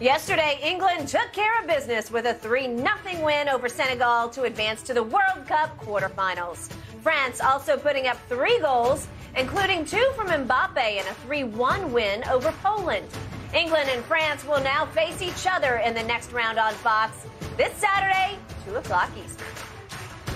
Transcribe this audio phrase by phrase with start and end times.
[0.00, 4.82] Yesterday, England took care of business with a 3 0 win over Senegal to advance
[4.82, 6.68] to the World Cup quarterfinals.
[7.00, 9.06] France also putting up three goals,
[9.36, 13.06] including two from Mbappe in a 3 1 win over Poland.
[13.54, 17.24] England and France will now face each other in the next round on Fox
[17.56, 18.36] this Saturday,
[18.66, 19.46] 2 o'clock Eastern.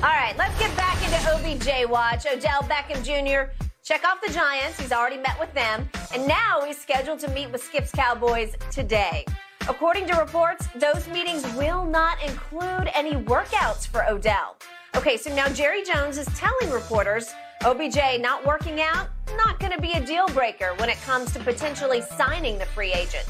[0.04, 2.26] All right, let's get back into OBJ watch.
[2.32, 3.50] Odell Beckham Jr.
[3.82, 4.78] check off the Giants.
[4.78, 5.88] He's already met with them.
[6.14, 9.24] And now he's scheduled to meet with Skip's Cowboys today.
[9.68, 14.56] According to reports, those meetings will not include any workouts for Odell.
[14.96, 19.80] Okay, so now Jerry Jones is telling reporters OBJ not working out, not going to
[19.80, 23.26] be a deal breaker when it comes to potentially signing the free agent.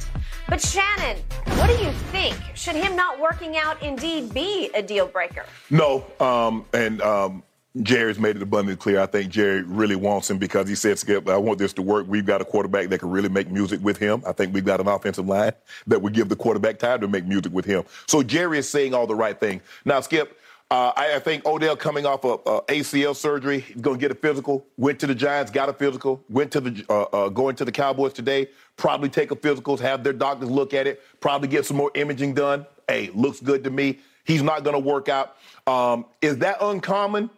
[0.49, 1.17] But Shannon,
[1.57, 2.37] what do you think?
[2.55, 5.45] Should him not working out indeed be a deal breaker?
[5.71, 7.43] No, um, and um,
[7.83, 9.01] Jerry's made it abundantly clear.
[9.01, 12.07] I think Jerry really wants him because he said, Skip, I want this to work.
[12.09, 14.23] We've got a quarterback that can really make music with him.
[14.27, 15.53] I think we've got an offensive line
[15.87, 17.85] that would give the quarterback time to make music with him.
[18.07, 19.63] So Jerry is saying all the right things.
[19.85, 20.39] Now, Skip,
[20.71, 24.15] uh, I, I, think Odell coming off of uh, ACL surgery, going to get a
[24.15, 24.67] physical.
[24.77, 26.23] Went to the Giants, got a physical.
[26.29, 28.49] Went to the uh, uh, going to the Cowboys today.
[28.77, 31.03] Probably take a physical, have their doctors look at it.
[31.21, 32.67] Probably get some more imaging done.
[32.87, 34.01] Hey, looks good to me.
[34.25, 35.37] He's not going to work out.
[35.67, 37.31] Um, is that uncommon?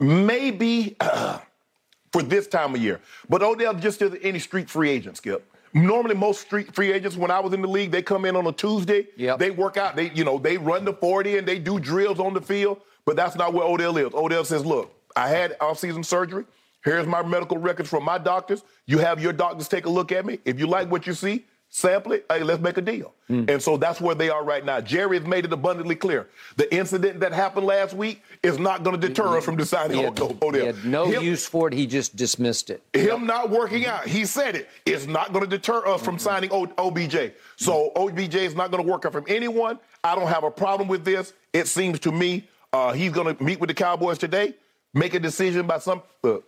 [0.00, 0.96] Maybe
[2.12, 3.00] for this time of year.
[3.28, 5.48] But Odell just isn't any street free agent, Skip.
[5.74, 8.46] Normally, most street free agents, when I was in the league, they come in on
[8.46, 9.06] a Tuesday.
[9.16, 9.38] Yep.
[9.38, 9.96] They work out.
[9.96, 12.80] They, you know, they run the 40 and they do drills on the field.
[13.06, 14.12] But that's not where Odell is.
[14.12, 16.44] Odell says, "Look, I had off-season surgery.
[16.84, 18.64] Here's my medical records from my doctors.
[18.86, 20.40] You have your doctors take a look at me.
[20.44, 22.26] If you like what you see, sample it.
[22.30, 23.14] Hey, let's make a deal.
[23.30, 23.48] Mm.
[23.48, 24.80] And so that's where they are right now.
[24.80, 26.28] Jerry has made it abundantly clear.
[26.56, 30.02] The incident that happened last week is not going to deter us from deciding he
[30.02, 30.52] had, Odell.
[30.52, 31.74] He had no him, use for it.
[31.74, 32.82] He just dismissed it.
[32.92, 36.22] Him not working out, he said it, is not going to deter us from mm-hmm.
[36.22, 37.32] signing o- OBJ.
[37.56, 39.78] So OBJ is not going to work out from anyone.
[40.04, 41.32] I don't have a problem with this.
[41.54, 44.54] It seems to me uh, he's going to meet with the Cowboys today,
[44.92, 46.02] make a decision by some.
[46.22, 46.44] Look,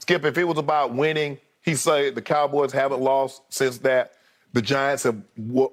[0.00, 4.12] Skip, if it was about winning, he said the Cowboys haven't lost since that.
[4.52, 5.22] The Giants have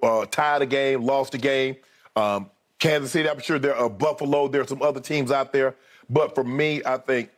[0.03, 1.77] uh, tied a game, lost a game.
[2.15, 2.49] Um,
[2.79, 4.47] Kansas City, I'm sure there are Buffalo.
[4.47, 5.75] There are some other teams out there.
[6.09, 7.31] But for me, I think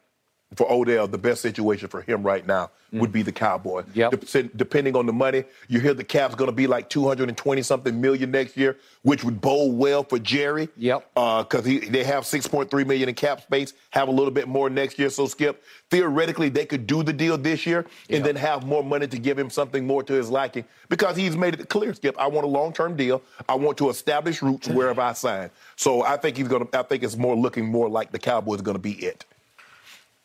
[0.55, 2.99] for Odell, the best situation for him right now mm.
[2.99, 3.83] would be the Cowboy.
[3.93, 4.21] Yep.
[4.21, 7.99] De- depending on the money, you hear the cap's going to be like 220 something
[7.99, 10.69] million next year, which would bode well for Jerry.
[10.77, 11.09] Yep.
[11.13, 14.97] Because uh, they have 6.3 million in cap space, have a little bit more next
[14.97, 15.09] year.
[15.09, 17.79] So Skip, theoretically, they could do the deal this year
[18.09, 18.23] and yep.
[18.23, 21.59] then have more money to give him something more to his liking because he's made
[21.59, 22.17] it clear, Skip.
[22.17, 23.21] I want a long-term deal.
[23.49, 25.49] I want to establish roots wherever I sign.
[25.75, 26.79] So I think he's going to.
[26.79, 29.25] I think it's more looking more like the Cowboys going to be it.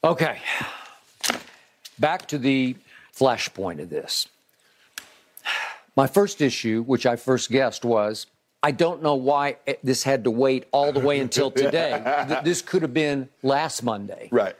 [0.05, 0.39] Okay.
[1.99, 2.77] Back to the
[3.17, 4.29] flashpoint of this.
[5.97, 8.27] My first issue, which I first guessed, was
[8.63, 12.41] I don't know why this had to wait all the way until today.
[12.45, 14.29] this could have been last Monday.
[14.31, 14.57] Right.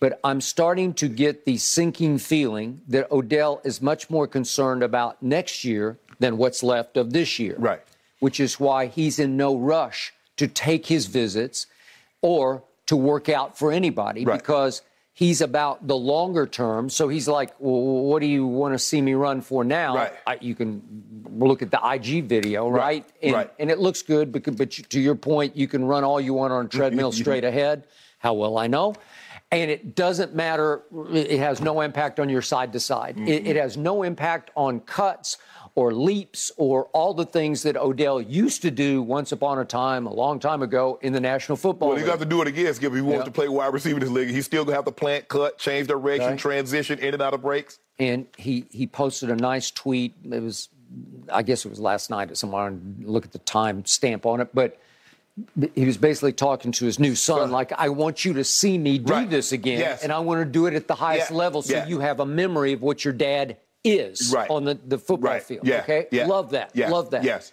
[0.00, 5.22] But I'm starting to get the sinking feeling that Odell is much more concerned about
[5.22, 7.56] next year than what's left of this year.
[7.58, 7.80] Right.
[8.18, 11.66] Which is why he's in no rush to take his visits
[12.20, 14.38] or to work out for anybody right.
[14.38, 14.82] because
[15.16, 16.90] he's about the longer term.
[16.90, 19.96] So he's like, well, what do you want to see me run for now?
[19.96, 20.12] Right.
[20.26, 20.82] I, you can
[21.30, 22.80] look at the IG video, right?
[22.80, 23.12] right.
[23.22, 23.52] And, right.
[23.58, 26.52] and it looks good, but, but to your point, you can run all you want
[26.52, 26.76] on a mm-hmm.
[26.76, 27.20] treadmill mm-hmm.
[27.20, 27.86] straight ahead.
[28.18, 28.94] How well I know.
[29.50, 30.82] And it doesn't matter,
[31.12, 33.16] it has no impact on your side to side.
[33.16, 33.46] It, mm-hmm.
[33.46, 35.38] it has no impact on cuts
[35.76, 40.06] or leaps or all the things that Odell used to do once upon a time,
[40.06, 42.06] a long time ago in the National Football Well, League.
[42.06, 42.90] he got to do it again, Skip.
[42.90, 44.86] If he wants to play wide receiver in this league, he's still going to have
[44.86, 46.38] to plant, cut, change direction, right.
[46.38, 47.78] transition in and out of breaks.
[47.98, 50.14] And he, he posted a nice tweet.
[50.24, 50.70] It was,
[51.30, 54.48] I guess it was last night at somewhere, look at the time stamp on it.
[54.54, 54.80] But
[55.74, 58.96] he was basically talking to his new son, like, I want you to see me
[58.96, 59.28] do right.
[59.28, 59.80] this again.
[59.80, 60.02] Yes.
[60.02, 61.36] And I want to do it at the highest yeah.
[61.36, 61.86] level so yeah.
[61.86, 64.50] you have a memory of what your dad is right.
[64.50, 65.42] on the, the football right.
[65.42, 65.66] field.
[65.66, 65.80] Yeah.
[65.80, 66.06] Okay?
[66.10, 66.26] Yeah.
[66.26, 66.70] Love that.
[66.74, 66.90] Yes.
[66.90, 67.24] Love that.
[67.24, 67.52] Yes.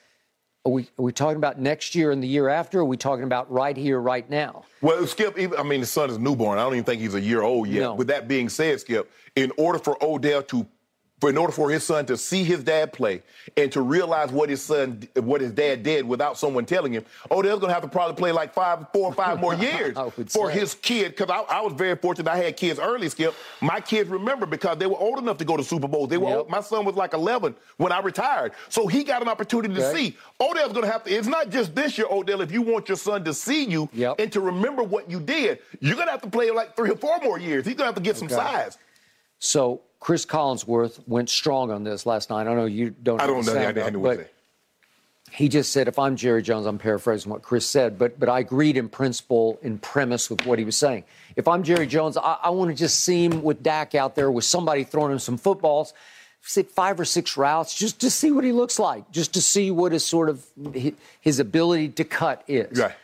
[0.65, 2.79] Are we, are we talking about next year and the year after?
[2.79, 4.63] Or are we talking about right here, right now?
[4.81, 6.57] Well, Skip, I mean, the son is newborn.
[6.57, 7.81] I don't even think he's a year old yet.
[7.81, 7.95] No.
[7.95, 10.65] With that being said, Skip, in order for Odell to
[11.23, 13.21] for in order for his son to see his dad play
[13.55, 17.61] and to realize what his son, what his dad did without someone telling him, Odell's
[17.61, 19.97] going to have to probably play like five, four or five more years
[20.33, 20.59] for say.
[20.59, 21.15] his kid.
[21.15, 22.29] Because I, I, was very fortunate.
[22.29, 23.33] I had kids early, Skip.
[23.61, 26.09] My kids remember because they were old enough to go to Super Bowls.
[26.09, 26.27] They were.
[26.27, 26.37] Yep.
[26.39, 29.93] Old, my son was like 11 when I retired, so he got an opportunity to
[29.93, 30.17] see.
[30.41, 31.09] Odell's going to have to.
[31.09, 32.41] It's not just this year, Odell.
[32.41, 34.15] If you want your son to see you Yep.
[34.19, 36.97] and to remember what you did, you're going to have to play like three or
[36.97, 37.65] four more years.
[37.65, 38.77] He's going to have to get some size.
[39.39, 42.45] So Chris Collinsworth went strong on this last night.
[42.45, 43.21] I know you don't.
[43.21, 43.39] I don't know.
[43.53, 44.33] understand I didn't know what but
[45.31, 48.39] he just said, if I'm Jerry Jones, I'm paraphrasing what Chris said, but but I
[48.39, 51.05] agreed in principle, in premise with what he was saying.
[51.37, 54.29] If I'm Jerry Jones, I, I want to just see him with Dak out there
[54.29, 55.93] with somebody throwing him some footballs,
[56.41, 59.71] say five or six routes, just to see what he looks like, just to see
[59.71, 60.45] what his sort of
[61.21, 62.77] his ability to cut is.
[62.77, 62.95] Right.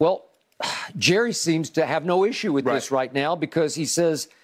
[0.00, 0.24] Well,
[0.98, 2.74] Jerry seems to have no issue with right.
[2.74, 4.26] this right now because he says–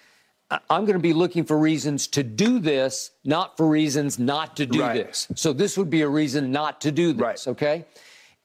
[0.51, 4.65] I'm going to be looking for reasons to do this, not for reasons not to
[4.65, 4.95] do right.
[4.95, 5.27] this.
[5.35, 7.47] So this would be a reason not to do this, right.
[7.49, 7.85] okay?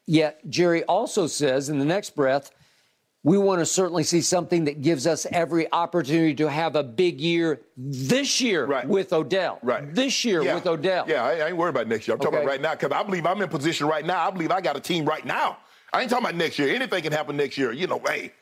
[0.07, 2.51] Yet Jerry also says in the next breath,
[3.23, 7.23] we want to certainly see something that gives us every opportunity to have a big
[7.23, 8.87] year this year right.
[8.87, 9.59] with Odell.
[9.63, 9.95] Right.
[9.95, 10.55] This year yeah.
[10.55, 11.07] with Odell.
[11.09, 12.17] Yeah, I, I, ain't worried about next year.
[12.17, 12.27] I'm okay.
[12.27, 14.29] talking about right now because I believe I'm in position right now.
[14.29, 15.57] I believe I got a team right now.
[15.95, 16.75] I ain't talking about next year.
[16.75, 17.73] Anything can happen next year.
[17.73, 18.33] You know, hey,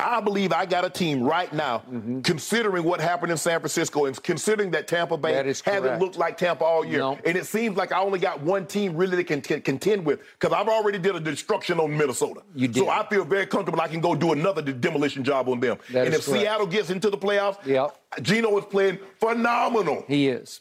[0.00, 2.20] I believe I got a team right now, mm-hmm.
[2.22, 6.64] considering what happened in San Francisco and considering that Tampa Bay hasn't looked like Tampa
[6.64, 6.98] all year.
[7.00, 7.18] No.
[7.24, 10.20] And it seems like I only got one team really to can, can contend with
[10.38, 12.42] because I've already did a destruction on Minnesota.
[12.54, 12.80] You did.
[12.80, 15.78] So I feel very comfortable I can go do another demolition job on them.
[15.92, 16.40] That and if correct.
[16.40, 17.96] Seattle gets into the playoffs, yep.
[18.22, 20.04] Geno is playing phenomenal.
[20.08, 20.60] He is.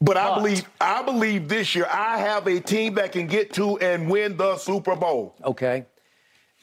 [0.00, 3.52] But, but I believe I believe this year I have a team that can get
[3.54, 5.36] to and win the Super Bowl.
[5.44, 5.86] Okay.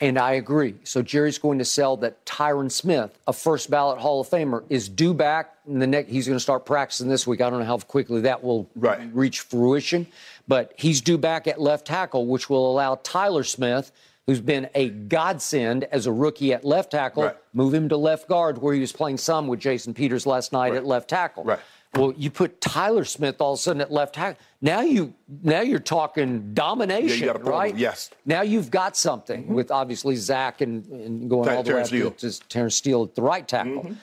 [0.02, 0.74] And I agree.
[0.84, 4.90] So Jerry's going to sell that Tyron Smith, a first ballot Hall of Famer, is
[4.90, 5.56] due back.
[5.68, 7.40] In the next, he's going to start practicing this week.
[7.40, 9.00] I don't know how quickly that will right.
[9.14, 10.08] reach fruition,
[10.48, 13.92] but he's due back at left tackle, which will allow Tyler Smith,
[14.26, 17.38] who's been a godsend as a rookie at left tackle, right.
[17.54, 20.70] move him to left guard, where he was playing some with Jason Peters last night
[20.70, 20.78] right.
[20.78, 21.44] at left tackle.
[21.44, 21.60] Right.
[21.94, 24.42] Well, you put Tyler Smith all of a sudden at left tackle.
[24.62, 27.76] Now you now you're talking domination, yeah, right?
[27.76, 28.10] Yes.
[28.26, 29.54] Now you've got something mm-hmm.
[29.54, 33.16] with obviously Zach and, and going all the way up to, to Terence Steele at
[33.16, 33.84] the right tackle.
[33.84, 33.94] Mm-hmm.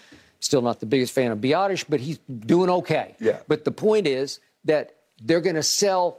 [0.40, 3.16] Still not the biggest fan of Biadasz, but he's doing okay.
[3.20, 3.40] Yeah.
[3.48, 6.18] But the point is that they're going to sell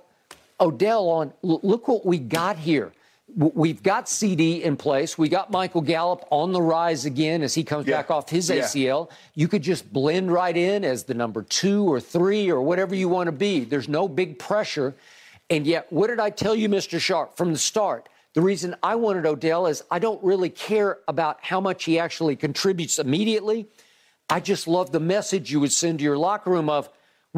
[0.60, 1.34] Odell on.
[1.42, 2.92] Look what we got here.
[3.36, 5.18] We've got CD in place.
[5.18, 7.98] We got Michael Gallup on the rise again as he comes yeah.
[7.98, 9.10] back off his ACL.
[9.10, 9.16] Yeah.
[9.36, 13.08] You could just blend right in as the number two or three or whatever you
[13.08, 13.62] want to be.
[13.62, 14.96] There's no big pressure.
[15.50, 17.00] And yet, what did I tell you, Mr.
[17.00, 18.10] Sharp, from the start?
[18.34, 22.36] The reason I wanted Odell is I don't really care about how much he actually
[22.36, 23.68] contributes immediately.
[24.30, 26.90] I just love the message you would send to your locker room of,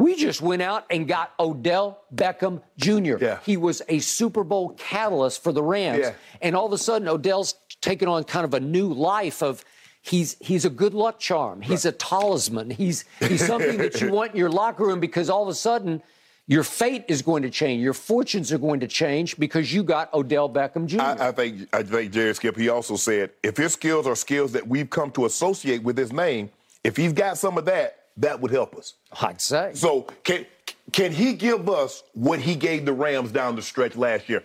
[0.02, 3.22] we just went out and got Odell Beckham Jr.
[3.22, 3.38] Yeah.
[3.44, 6.00] He was a Super Bowl catalyst for the Rams.
[6.00, 6.12] Yeah.
[6.40, 9.64] And all of a sudden, Odell's taken on kind of a new life of
[10.00, 11.62] he's he's a good luck charm.
[11.62, 11.94] He's right.
[11.94, 12.70] a talisman.
[12.70, 16.02] He's he's something that you want in your locker room because all of a sudden
[16.48, 17.82] your fate is going to change.
[17.82, 21.00] Your fortunes are going to change because you got Odell Beckham Jr.
[21.00, 22.56] I, I think I think Jared Skip.
[22.56, 26.12] He also said if his skills are skills that we've come to associate with his
[26.12, 26.50] name,
[26.82, 28.94] if he's got some of that, that would help us.
[29.20, 29.72] I'd say.
[29.74, 30.46] So can
[30.92, 34.42] can he give us what he gave the Rams down the stretch last year?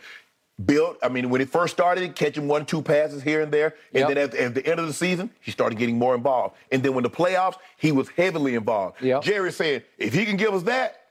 [0.65, 3.99] Built, I mean, when he first started, catching one, two passes here and there, and
[3.99, 4.07] yep.
[4.07, 6.55] then at, at, the end of the season, he started getting more involved.
[6.71, 8.99] And then when the playoffs, he was heavily involved.
[8.99, 9.21] Yep.
[9.21, 11.06] Jerry said, if he can give us that,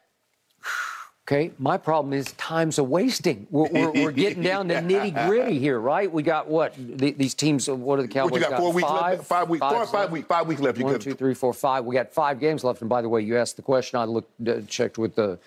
[1.29, 3.49] Okay, my problem is time's a wasting.
[3.51, 6.11] We're, we're, we're getting down to nitty gritty here, right?
[6.11, 7.69] We got what the, these teams?
[7.69, 8.31] What are the Cowboys?
[8.31, 8.61] What you got?
[8.61, 9.29] Four weeks five, left.
[9.29, 9.61] Five weeks.
[9.61, 10.29] Five, four, five weeks.
[10.29, 10.79] Five weeks left.
[10.79, 11.85] One, two, three, four, five.
[11.85, 12.81] We got five games left.
[12.81, 13.99] And by the way, you asked the question.
[13.99, 15.39] I looked, uh, checked with the.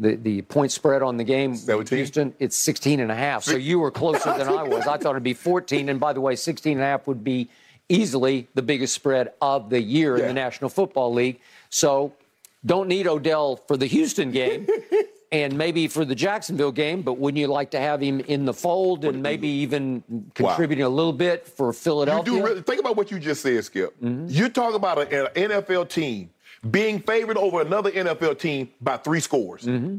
[0.00, 3.44] The, the point spread on the game Houston, it's 16 and a half.
[3.44, 4.86] So you were closer than I was.
[4.86, 5.90] I thought it'd be 14.
[5.90, 7.50] And by the way, 16 and a half would be
[7.90, 10.22] easily the biggest spread of the year yeah.
[10.22, 11.38] in the National Football League.
[11.68, 12.14] So
[12.64, 14.66] don't need Odell for the Houston game.
[15.32, 18.54] and maybe for the Jacksonville game, but wouldn't you like to have him in the
[18.54, 20.02] fold and maybe even
[20.34, 20.90] contributing wow.
[20.90, 22.32] a little bit for Philadelphia?
[22.32, 24.00] You do really, think about what you just said, Skip.
[24.00, 24.26] Mm-hmm.
[24.28, 26.30] You talk about an NFL team
[26.68, 29.64] being favored over another NFL team by three scores.
[29.64, 29.98] Mm-hmm.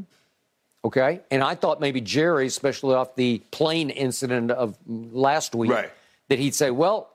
[0.84, 5.90] Okay, and I thought maybe Jerry, especially off the plane incident of last week, right.
[6.28, 7.12] that he'd say, "Well,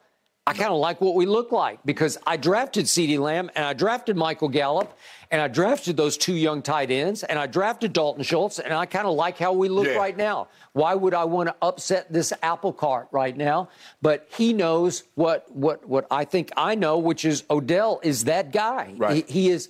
[0.47, 3.73] I kind of like what we look like because I drafted CeeDee Lamb and I
[3.73, 4.97] drafted Michael Gallup
[5.31, 8.85] and I drafted those two young tight ends and I drafted Dalton Schultz and I
[8.85, 9.95] kind of like how we look yeah.
[9.95, 10.47] right now.
[10.73, 13.69] Why would I want to upset this apple cart right now?
[14.01, 18.51] But he knows what what what I think I know, which is Odell is that
[18.51, 18.93] guy.
[18.97, 19.25] Right.
[19.27, 19.69] He, he is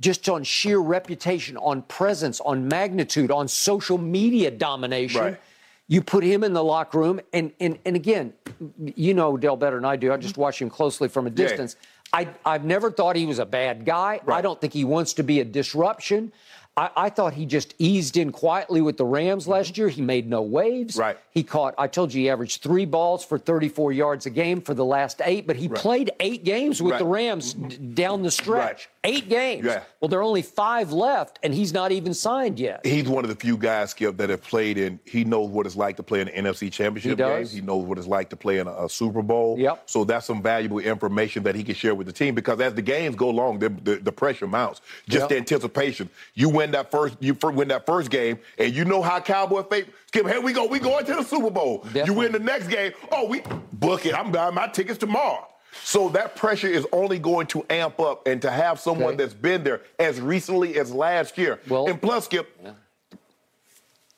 [0.00, 5.20] just on sheer reputation, on presence, on magnitude, on social media domination.
[5.20, 5.40] Right
[5.86, 8.32] you put him in the locker room, and and and again,
[8.78, 10.12] you know Dell better than I do.
[10.12, 11.76] I just watch him closely from a distance.
[11.78, 11.88] Yeah.
[12.14, 14.20] I I've never thought he was a bad guy.
[14.24, 14.38] Right.
[14.38, 16.32] I don't think he wants to be a disruption.
[16.76, 19.82] I, I, thought he just eased in quietly with the Rams last mm-hmm.
[19.82, 19.88] year.
[19.88, 20.96] He made no waves.
[20.96, 21.16] Right.
[21.30, 24.74] He caught, I told you, he averaged three balls for 34 yards a game for
[24.74, 25.78] the last eight, but he right.
[25.78, 26.98] played eight games with right.
[26.98, 27.68] the Rams mm-hmm.
[27.68, 28.88] d- down the stretch.
[29.04, 29.14] Right.
[29.14, 29.64] eight games.
[29.64, 29.84] Yeah.
[30.00, 32.84] Well, there are only five left, and he's not even signed yet.
[32.84, 34.98] He's one of the few guys, Skip, that have played in.
[35.04, 37.52] He knows what it's like to play in an NFC Championship He does.
[37.52, 37.60] game.
[37.60, 39.56] He knows what it's like to play in a, a Super Bowl.
[39.58, 39.82] Yep.
[39.86, 42.82] So that's some valuable information that he can share with the team because as the
[42.82, 44.80] games go along, the, the, the pressure mounts.
[45.08, 45.28] Just Yep.
[45.28, 46.10] the anticipation.
[46.34, 49.86] You win that first, you win that first game, and you know how Cowboy fate.
[50.06, 50.66] Skip, here we go.
[50.66, 51.86] We going to the Super Bowl.
[51.94, 52.92] You win the next game.
[53.12, 53.42] Oh, we
[53.72, 54.14] book it.
[54.14, 55.46] I'm buying my tickets tomorrow.
[55.82, 59.16] So that pressure is only going to amp up, and to have someone Okay.
[59.16, 62.48] that's been there as recently as last year, Well- and plus, Skip,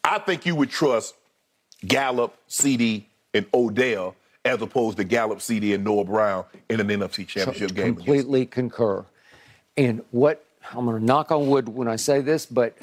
[0.05, 1.15] I think you would trust
[1.87, 7.27] Gallup, CD, and Odell as opposed to Gallup, CD, and Noah Brown in an NFC
[7.27, 7.85] Championship game.
[7.87, 9.05] against- Completely concur.
[9.77, 12.75] And what I'm going to knock on wood when I say this, but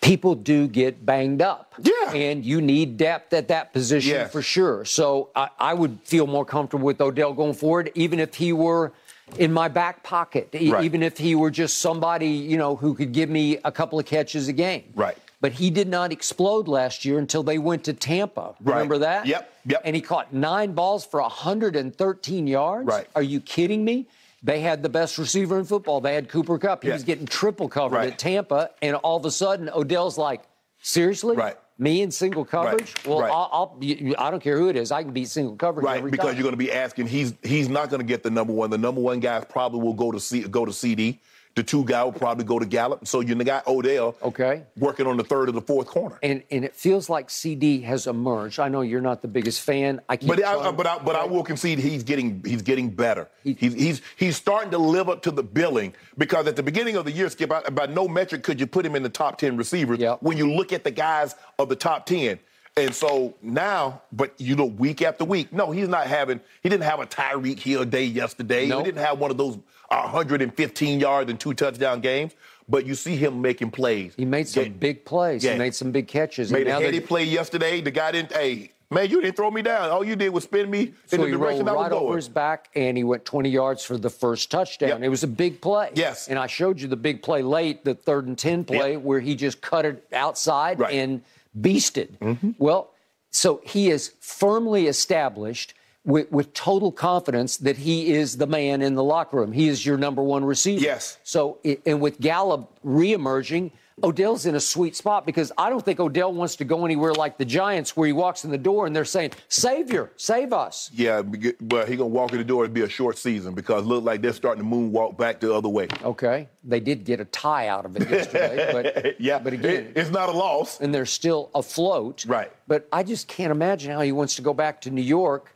[0.00, 1.74] people do get banged up.
[1.82, 2.12] Yeah.
[2.14, 4.84] And you need depth at that position for sure.
[4.84, 8.92] So I, I would feel more comfortable with Odell going forward, even if he were
[9.36, 10.84] in my back pocket, e- Right.
[10.84, 14.06] even if he were just somebody, you know, who could give me a couple of
[14.06, 14.84] catches a game.
[14.94, 15.18] Right.
[15.40, 18.54] But he did not explode last year until they went to Tampa.
[18.60, 18.74] Right.
[18.74, 19.26] Remember that?
[19.26, 19.82] Yep, yep.
[19.84, 22.86] And he caught nine balls for 113 yards.
[22.88, 23.06] Right.
[23.14, 24.06] Are you kidding me?
[24.42, 26.00] They had the best receiver in football.
[26.00, 26.82] They had Cooper Kupp.
[26.82, 26.94] He Yeah.
[26.94, 28.12] was getting triple covered Right.
[28.12, 30.42] at Tampa, and all of a sudden Odell's like,
[30.80, 31.36] "Seriously?
[31.36, 31.56] Right.
[31.80, 32.92] Me in single coverage?
[33.06, 33.30] Well, Right.
[33.30, 34.90] I'll, I'll you- I don't care who it is.
[34.90, 36.34] I can beat single coverage Right, because time.
[36.36, 37.06] you're going to be asking.
[37.06, 38.70] He's he's not going to get the number one.
[38.70, 41.20] The number one guys probably will go to C, go to CD.
[41.58, 43.08] The two guy will probably go to Gallup.
[43.08, 44.14] So you got Odell.
[44.22, 44.62] Okay.
[44.76, 46.16] Working on the third or the fourth corner.
[46.22, 48.60] and and it feels like CD has emerged.
[48.60, 50.00] I know you're not the biggest fan.
[50.08, 53.26] I keep But I, but I, but I will concede he's getting he's getting better.
[53.42, 57.04] He's he's he's starting to live up to the billing because at the beginning of
[57.04, 59.56] the year, Skip, by, by no metric could you put him in the top ten
[59.56, 59.98] receivers.
[59.98, 60.22] Yep.
[60.22, 62.38] When you look at the guys of the top ten,
[62.76, 66.40] and so now, but you know, week after week, no, he's not having.
[66.62, 68.68] He didn't have a Tyreek Hill day yesterday.
[68.68, 68.78] Nope.
[68.78, 69.58] He didn't have one of those
[69.90, 72.32] 115 yards and two touchdown games.
[72.68, 74.12] But you see him making plays.
[74.14, 74.68] he made some Yeah.
[74.68, 75.42] big plays.
[75.42, 75.52] Yeah.
[75.54, 76.52] He made some big catches.
[76.52, 77.80] Made and a now heady they- play yesterday.
[77.80, 78.32] The guy didn't.
[78.32, 79.88] Hey, man, you didn't throw me down.
[79.88, 82.04] All you did was spin me So in the direction rolled I was right going.
[82.04, 84.88] over his back, and he went 20 yards for the first touchdown.
[84.90, 85.02] Yep.
[85.02, 85.92] It was a big play.
[85.94, 86.28] Yes.
[86.28, 89.00] And I showed you the big play late, the third and 10 play, Yep.
[89.02, 90.92] where he just cut it outside Right.
[90.92, 91.22] and
[91.58, 92.18] beasted.
[92.18, 92.50] Mm-hmm.
[92.58, 92.90] Well,
[93.30, 95.72] so he is firmly established
[96.08, 99.52] with, with total confidence that he is the man in the locker room.
[99.52, 100.82] He is your number one receiver.
[100.82, 101.18] Yes.
[101.22, 103.72] So, and with Gallup reemerging,
[104.02, 107.36] Odell's in a sweet spot because I don't think Odell wants to go anywhere like
[107.36, 110.90] the Giants where he walks in the door and they're saying, Savior, save us.
[110.94, 112.64] Yeah, but he gonna walk in the door.
[112.64, 115.68] It'll be a short season because look like they're starting to moonwalk back the other
[115.68, 115.88] way.
[116.04, 116.48] Okay.
[116.64, 118.70] They did get a tie out of it yesterday,
[119.04, 120.80] but yeah, but again, it's not a loss.
[120.80, 122.24] and they're still afloat.
[122.26, 122.50] Right.
[122.66, 125.54] But I just can't imagine how he wants to go back to New York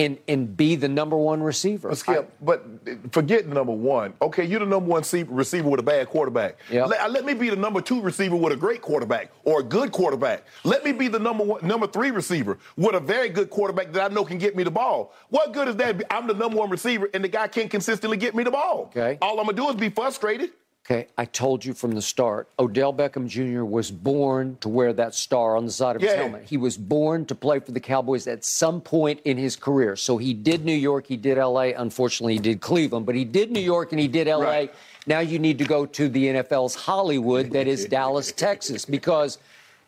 [0.00, 1.94] and and be the number one receiver.
[1.94, 2.64] Skip, but
[3.12, 4.14] forget number one.
[4.22, 6.58] Okay, you're the number one receiver with a bad quarterback.
[6.70, 6.88] Yep.
[6.88, 9.62] Let, uh, let me be the number two receiver with a great quarterback or a
[9.62, 10.44] good quarterback.
[10.64, 14.10] Let me be the number one, number three receiver with a very good quarterback that
[14.10, 15.12] I know can get me the ball.
[15.28, 16.02] What good is that?
[16.10, 18.86] I'm the number one receiver and the guy can't consistently get me the ball.
[18.90, 19.18] Okay.
[19.20, 20.50] All I'm gonna do is be frustrated.
[20.86, 23.64] Okay, I told you from the start, Odell Beckham Jr.
[23.64, 26.16] was born to wear that star on the side of his Yeah.
[26.22, 26.44] helmet.
[26.48, 29.94] He was born to play for the Cowboys at some point in his career.
[29.94, 31.72] So he did New York, he did LA.
[31.76, 34.44] Unfortunately, he did Cleveland, but he did New York and he did LA.
[34.46, 34.74] Right.
[35.06, 39.38] Now you need to go to the NFL's Hollywood, that is Dallas, Texas, because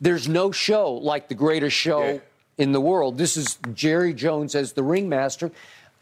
[0.01, 2.19] there's no show like the greatest show Yeah.
[2.59, 3.19] in the world.
[3.19, 5.51] This is Jerry Jones as the ringmaster.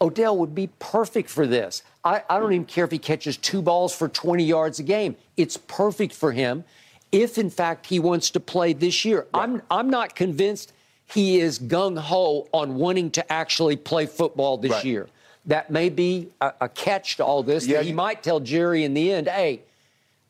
[0.01, 1.83] Odell would be perfect for this.
[2.03, 5.15] I, I don't even care if he catches two balls for 20 yards a game.
[5.37, 6.63] It's perfect for him
[7.11, 9.27] if, in fact, he wants to play this year.
[9.33, 10.73] I'm, I'm not convinced
[11.05, 14.85] he is gung ho on wanting to actually play football this Right.
[14.85, 15.07] year.
[15.45, 17.65] That may be a, a catch to all this.
[17.67, 19.61] Yeah, that he you- might tell Jerry in the end, hey,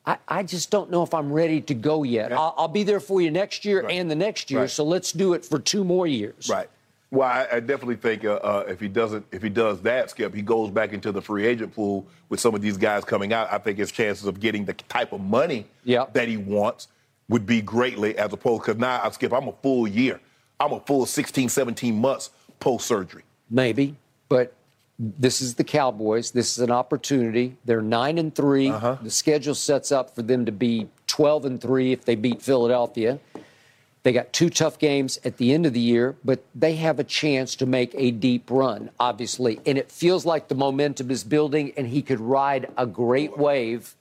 [0.06, 2.32] I, I just don't know if I'm ready to go yet.
[2.32, 2.40] Yeah.
[2.40, 3.92] I'll, I'll be there for you next year Right.
[3.98, 4.68] and the next year.
[4.68, 6.50] So let's do it for two more years.
[6.50, 6.68] Right.
[7.12, 10.34] Well, I, I definitely think uh, uh, if he doesn't, if he does that, Skip,
[10.34, 13.52] he goes back into the free agent pool with some of these guys coming out.
[13.52, 16.06] I think his chances of getting the type of money Yeah.
[16.14, 16.88] that he wants
[17.28, 20.22] would be greatly as opposed because now, uh, Skip, I'm a full year,
[20.60, 22.30] I'm a full 16, 17 months
[22.62, 23.24] post surgery.
[23.50, 23.98] Maybe,
[24.30, 24.54] but
[24.98, 26.32] this is the Cowboys.
[26.32, 27.58] This is an opportunity.
[27.66, 28.98] They're nine and 3 Uh-huh.
[29.02, 33.20] The schedule sets up for them to be twelve and three if they beat Philadelphia.
[34.04, 37.04] They got two tough games at the end of the year, but they have a
[37.04, 39.60] chance to make a deep run, obviously.
[39.66, 43.96] And it feels like the momentum is building, and he could ride a great wave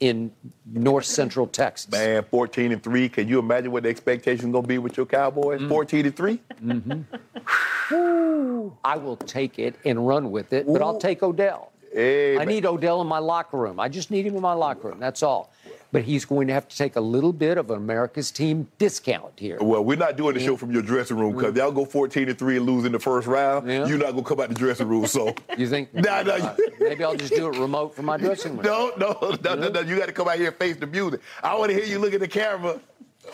[0.00, 0.32] in
[0.66, 1.90] north central Texas.
[1.90, 3.08] Man, 14 and three.
[3.08, 5.60] Can you imagine what the expectation going to be with your Cowboys?
[5.60, 5.68] Mm-hmm.
[5.68, 6.40] 14 and three.
[6.62, 8.68] Mm-hmm.
[8.84, 11.72] I will take it and run with it, but I'll take Odell.
[11.92, 13.78] Hey, I need Odell in my locker room.
[13.78, 14.98] I just need him in my locker room.
[14.98, 15.52] That's all.
[15.96, 19.56] But he's going to have to take a little bit of America's team discount here.
[19.58, 22.38] Well, we're not doing the show from your dressing room because y'all go 14 and
[22.38, 23.66] 3 and lose in the first round.
[23.66, 23.86] Yeah.
[23.86, 25.06] You're not going to come out the dressing room.
[25.06, 25.94] So, You think?
[25.94, 28.62] Nah, nah, uh, maybe I'll just do it remote from my dressing room.
[28.66, 29.80] no, no, no, no, no.
[29.80, 31.22] You got to come out here and face the music.
[31.42, 32.78] I want to hear you look at the camera.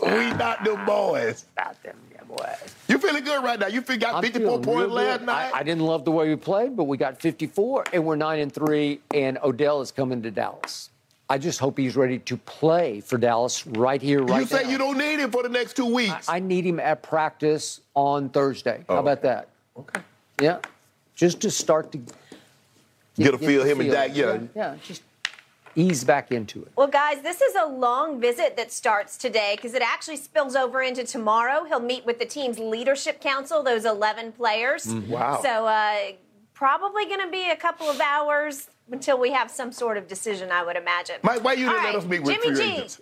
[0.01, 1.47] We not them boys.
[1.57, 2.55] About them, yeah, boy.
[2.87, 3.67] You feeling good right now?
[3.67, 5.27] You got 54 points last good.
[5.27, 5.51] night?
[5.53, 8.39] I, I didn't love the way we played, but we got 54, and we're nine
[8.39, 9.01] and three.
[9.13, 10.91] And Odell is coming to Dallas.
[11.33, 14.39] I just hope he's ready to play for Dallas right here, right now.
[14.41, 14.69] you say now.
[14.69, 16.29] you don't need him for the next two weeks.
[16.29, 18.85] I need him at practice on Thursday.
[18.87, 19.49] How about that?
[19.79, 20.03] okay.
[20.39, 20.59] Yeah,
[21.15, 22.01] just to start to
[23.17, 23.95] Get a feel, the him and feel.
[23.95, 24.41] Dak, yeah.
[24.55, 25.05] yeah, just
[25.75, 26.73] ease back into it.
[26.77, 30.83] Well, guys, this is a long visit that starts today because it actually spills over
[30.83, 31.65] into tomorrow.
[31.65, 34.87] He'll meet with the team's leadership council, those 11 players.
[34.87, 35.41] Wow.
[35.43, 36.13] So, uh,
[36.53, 40.51] probably going to be a couple of hours until we have some sort of decision,
[40.51, 41.17] I would imagine.
[41.23, 42.73] Mike, why you All didn't let right, us meet with Jimmy free G.
[42.73, 43.01] agents?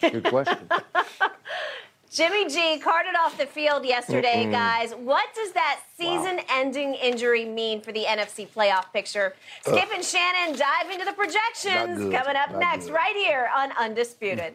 [0.00, 0.58] Good question.
[2.10, 4.92] Jimmy G carted off the field yesterday, guys.
[4.92, 9.34] What does that season ending injury mean for the NFC playoff picture?
[9.60, 12.94] Skip and Shannon dive into the projections coming up Not next, good.
[12.94, 14.54] right here on Undisputed.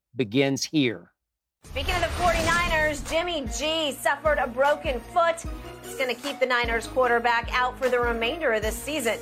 [0.15, 1.11] begins here.
[1.65, 5.45] Speaking of the 49ers, Jimmy G suffered a broken foot.
[5.83, 9.19] It's going to keep the Niners quarterback out for the remainder of this season.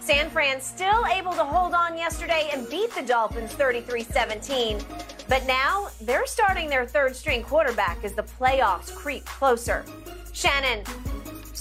[0.00, 4.80] San Fran still able to hold on yesterday and beat the Dolphins 33 17.
[5.28, 9.84] But now they're starting their third string quarterback as the playoffs creep closer.
[10.32, 10.84] Shannon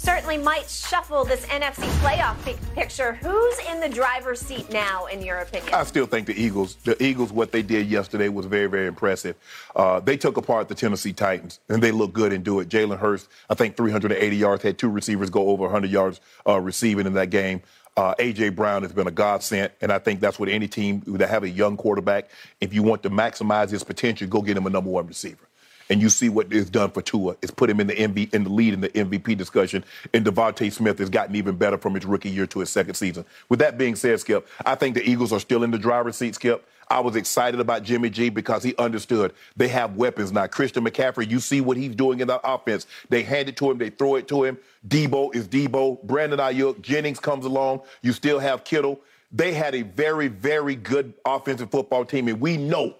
[0.01, 3.13] certainly might shuffle this NFC playoff pic- picture.
[3.21, 5.71] Who's in the driver's seat now, in your opinion?
[5.73, 9.35] I still think the Eagles, the Eagles, what they did yesterday was very, very impressive.
[9.75, 12.67] Uh, they took apart the Tennessee Titans, and they look good and do it.
[12.67, 17.05] Jalen Hurts, I think 380 yards, had two receivers go over 100 yards uh, receiving
[17.05, 17.61] in that game.
[17.95, 21.29] Uh, AJ Brown has been a godsend, and I think that's what any team that
[21.29, 24.69] have a young quarterback, if you want to maximize his potential, go get him a
[24.69, 25.45] number one receiver.
[25.91, 27.35] And you see what it's done for Tua.
[27.41, 29.83] It's put him in the MV, in the lead in the MVP discussion.
[30.13, 33.25] And DeVonta Smith has gotten even better from his rookie year to his second season.
[33.49, 36.35] With that being said, Skip, I think the Eagles are still in the driver's seat,
[36.35, 36.65] Skip.
[36.89, 40.47] I was excited about Jimmy G because he understood they have weapons now.
[40.47, 42.87] Christian McCaffrey, you see what he's doing in the offense.
[43.09, 44.57] They hand it to him, they throw it to him.
[44.87, 46.01] Deebo is Deebo.
[46.03, 47.81] Brandon Aiyuk, Jennings comes along.
[48.01, 49.01] You still have Kittle.
[49.33, 52.95] They had a very, very good offensive football team, and we know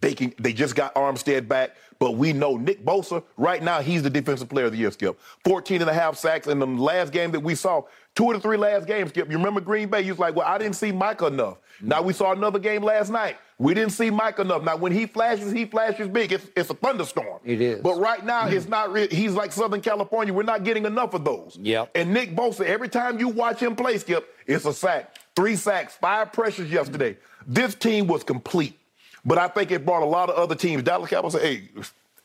[0.00, 0.34] they can.
[0.38, 3.80] They just got Armstead back, but we know Nick Bosa right now.
[3.80, 4.90] He's the defensive player of the year.
[4.90, 7.82] Skip 14 and a half sacks in the last game that we saw.
[8.14, 9.10] Two of the three last games.
[9.10, 10.02] Skip, you remember Green Bay?
[10.02, 11.54] You was like, well, I didn't see Mike enough.
[11.54, 11.88] Mm-hmm.
[11.88, 13.38] Now we saw another game last night.
[13.58, 14.62] We didn't see Mike enough.
[14.62, 16.32] Now when he flashes, he flashes big.
[16.32, 17.40] It's, it's a thunderstorm.
[17.44, 17.80] It is.
[17.80, 18.92] But right now, it's not.
[18.92, 20.32] Re- he's like Southern California.
[20.32, 21.58] We're not getting enough of those.
[21.60, 21.90] Yep.
[21.94, 25.16] And Nick Bosa, every time you watch him play, Skip, it's a sack.
[25.34, 27.16] Three sacks, five pressures yesterday.
[27.46, 28.78] This team was complete.
[29.24, 30.82] But I think it brought a lot of other teams.
[30.82, 31.68] Dallas Cowboys said, hey,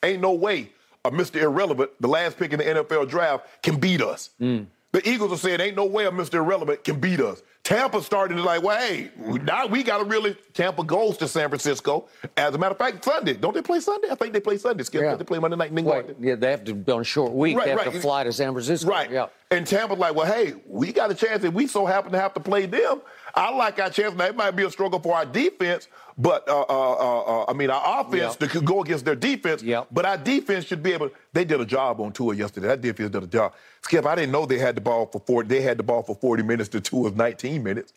[0.04, 0.72] ain't no way
[1.06, 1.42] a Mr.
[1.42, 4.32] Irrelevant, the last pick in the NFL draft, can beat us.
[4.42, 4.68] Mm.
[4.92, 6.36] The Eagles are saying, ain't no way a Mr.
[6.36, 7.44] Irrelevant can beat us.
[7.64, 9.12] Tampa started to like, well, hey,
[9.44, 10.36] now we got to really.
[10.56, 12.08] Tampa goes to San Francisco.
[12.36, 13.34] As a matter of fact, Sunday.
[13.34, 14.08] Don't they play Sunday?
[14.10, 14.84] I think they play Sunday.
[14.84, 15.02] Skip.
[15.02, 15.16] Yeah.
[15.16, 16.16] They play Monday night in England.
[16.20, 17.56] Yeah, they have to be on a short week.
[17.56, 17.94] Right, they have right.
[17.94, 18.90] to fly to San Francisco.
[18.90, 19.12] Right.
[19.12, 19.28] Yeah.
[19.52, 22.34] And Tampa's like, well, hey, we got a chance, and we so happen to have
[22.34, 23.02] to play them.
[23.36, 24.16] I like our chance.
[24.16, 25.88] Now it might be a struggle for our defense,
[26.20, 28.52] but uh, uh, uh, uh, I mean our offense Yep.
[28.52, 29.64] to go against their defense.
[29.64, 29.88] Yep.
[29.92, 31.10] But our defense should be able.
[31.34, 32.68] They did a job on Tua yesterday.
[32.68, 33.54] That defense did a job.
[33.82, 35.48] Skip, I didn't know they had the ball for 40.
[35.48, 37.94] They had the ball for 40 minutes to two of 19 minutes.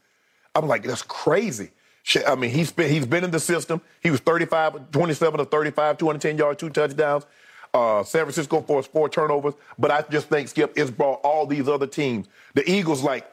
[0.55, 1.71] I'm like, that's crazy.
[2.27, 3.81] I mean, he's been he's been in the system.
[4.03, 7.27] He was 35, 27 of 35, 210 yards, two touchdowns.
[7.75, 11.69] Uh, San Francisco forced four turnovers, but I just think Skip it's brought all these
[11.69, 12.27] other teams.
[12.55, 13.27] The Eagles like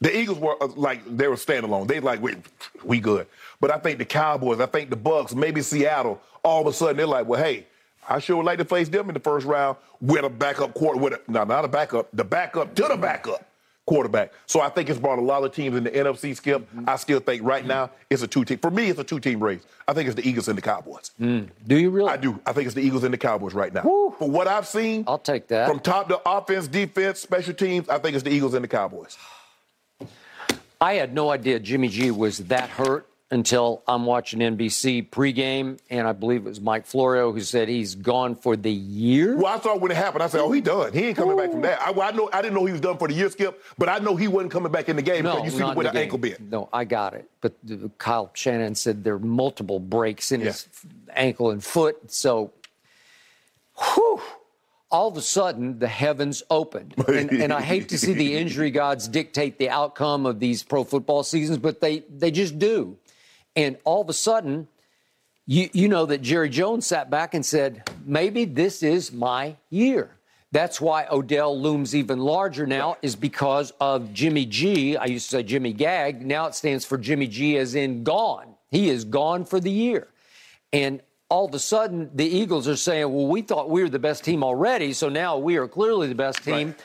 [0.00, 1.86] the Eagles were uh, like they were standalone.
[1.88, 2.36] They like we
[2.84, 3.26] we good.
[3.60, 6.96] But I think the Cowboys, I think the Bucks, maybe Seattle, all of a sudden
[6.96, 7.66] they're like, well, hey,
[8.08, 10.98] I sure would like to face them in the first round with a backup quarter.
[10.98, 13.44] With a, no, not a backup, the backup to the backup
[13.86, 14.32] quarterback.
[14.46, 16.36] So I think it's brought a lot of teams in the NFC.
[16.36, 18.58] Skip, I still think right now it's a two team.
[18.58, 19.64] For me, it's a two team race.
[19.88, 21.10] I think it's the Eagles and the Cowboys.
[21.18, 22.10] Do you really?
[22.10, 22.38] I do.
[22.46, 23.82] I think it's the Eagles and the Cowboys right now.
[23.82, 24.14] Woo.
[24.18, 25.68] For what I've seen, I'll take that.
[25.68, 29.16] From top to offense, defense, special teams, I think it's the Eagles and the Cowboys.
[30.80, 36.06] I had no idea Jimmy G was that hurt until I'm watching NBC pregame, and
[36.06, 39.36] I believe it was Mike Florio who said he's gone for the year.
[39.36, 40.22] Well, I saw when it happened.
[40.22, 40.92] I said, "Oh, he done.
[40.92, 42.30] He ain't coming back from that." I, well, I know.
[42.32, 44.52] I didn't know he was done for the year, Skip, but I know he wasn't
[44.52, 46.40] coming back in the game No, because you see where the ankle bit.
[46.40, 47.28] No, I got it.
[47.40, 47.54] But
[47.98, 50.66] Kyle Shanahan said there are multiple breaks in his
[51.14, 52.10] ankle and foot.
[52.10, 52.52] So,
[54.90, 56.94] all of a sudden, the heavens opened.
[57.08, 60.84] And, and I hate to see the injury gods dictate the outcome of these pro
[60.84, 62.96] football seasons, but they, they just do.
[63.56, 64.68] And all of a sudden,
[65.46, 70.10] you, you know that Jerry Jones sat back and said, maybe this is my year.
[70.52, 74.96] That's why Odell looms even larger now, is because of Jimmy G.
[74.96, 76.24] I used to say Jimmy Gag.
[76.24, 78.54] Now it stands for Jimmy G, as in gone.
[78.70, 80.08] He is gone for the year.
[80.72, 83.98] And all of a sudden, the Eagles are saying, well, we thought we were the
[83.98, 86.68] best team already, so now we are clearly the best team.
[86.68, 86.80] Right.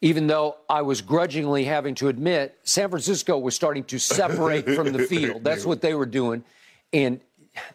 [0.00, 4.92] Even though I was grudgingly having to admit San Francisco was starting to separate from
[4.92, 5.42] the field.
[5.42, 6.44] That's what they were doing.
[6.92, 7.20] And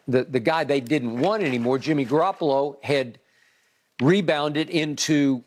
[0.08, 3.18] the, the guy they didn't want anymore, Jimmy Garoppolo, had
[4.00, 5.44] rebounded into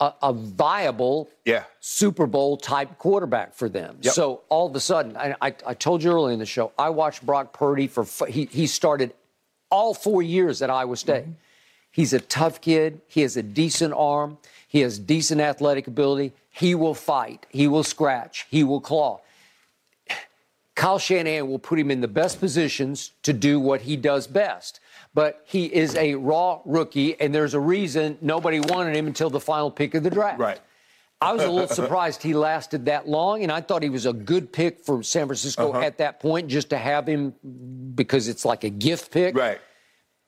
[0.00, 1.64] a, a viable Yeah.
[1.80, 3.98] Super Bowl type quarterback for them.
[4.00, 4.14] Yep.
[4.14, 6.88] So all of a sudden, I, I, I told you earlier in the show, I
[6.88, 9.12] watched Brock Purdy for he he started
[9.74, 11.24] all four years at Iowa State.
[11.24, 11.32] Mm-hmm.
[11.90, 13.00] He's a tough kid.
[13.06, 14.38] He has a decent arm.
[14.68, 16.32] He has decent athletic ability.
[16.50, 17.46] He will fight.
[17.50, 18.46] He will scratch.
[18.50, 19.20] He will claw.
[20.74, 24.80] Kyle Shanahan will put him in the best positions to do what he does best.
[25.12, 29.40] But he is a raw rookie, and there's a reason nobody wanted him until the
[29.40, 30.40] final pick of the draft.
[30.40, 30.60] Right.
[31.20, 34.12] I was a little surprised he lasted that long, and I thought he was a
[34.12, 35.80] good pick for San Francisco Uh-huh.
[35.80, 37.34] at that point, just to have him
[37.94, 39.34] because it's like a gift pick.
[39.36, 39.60] Right.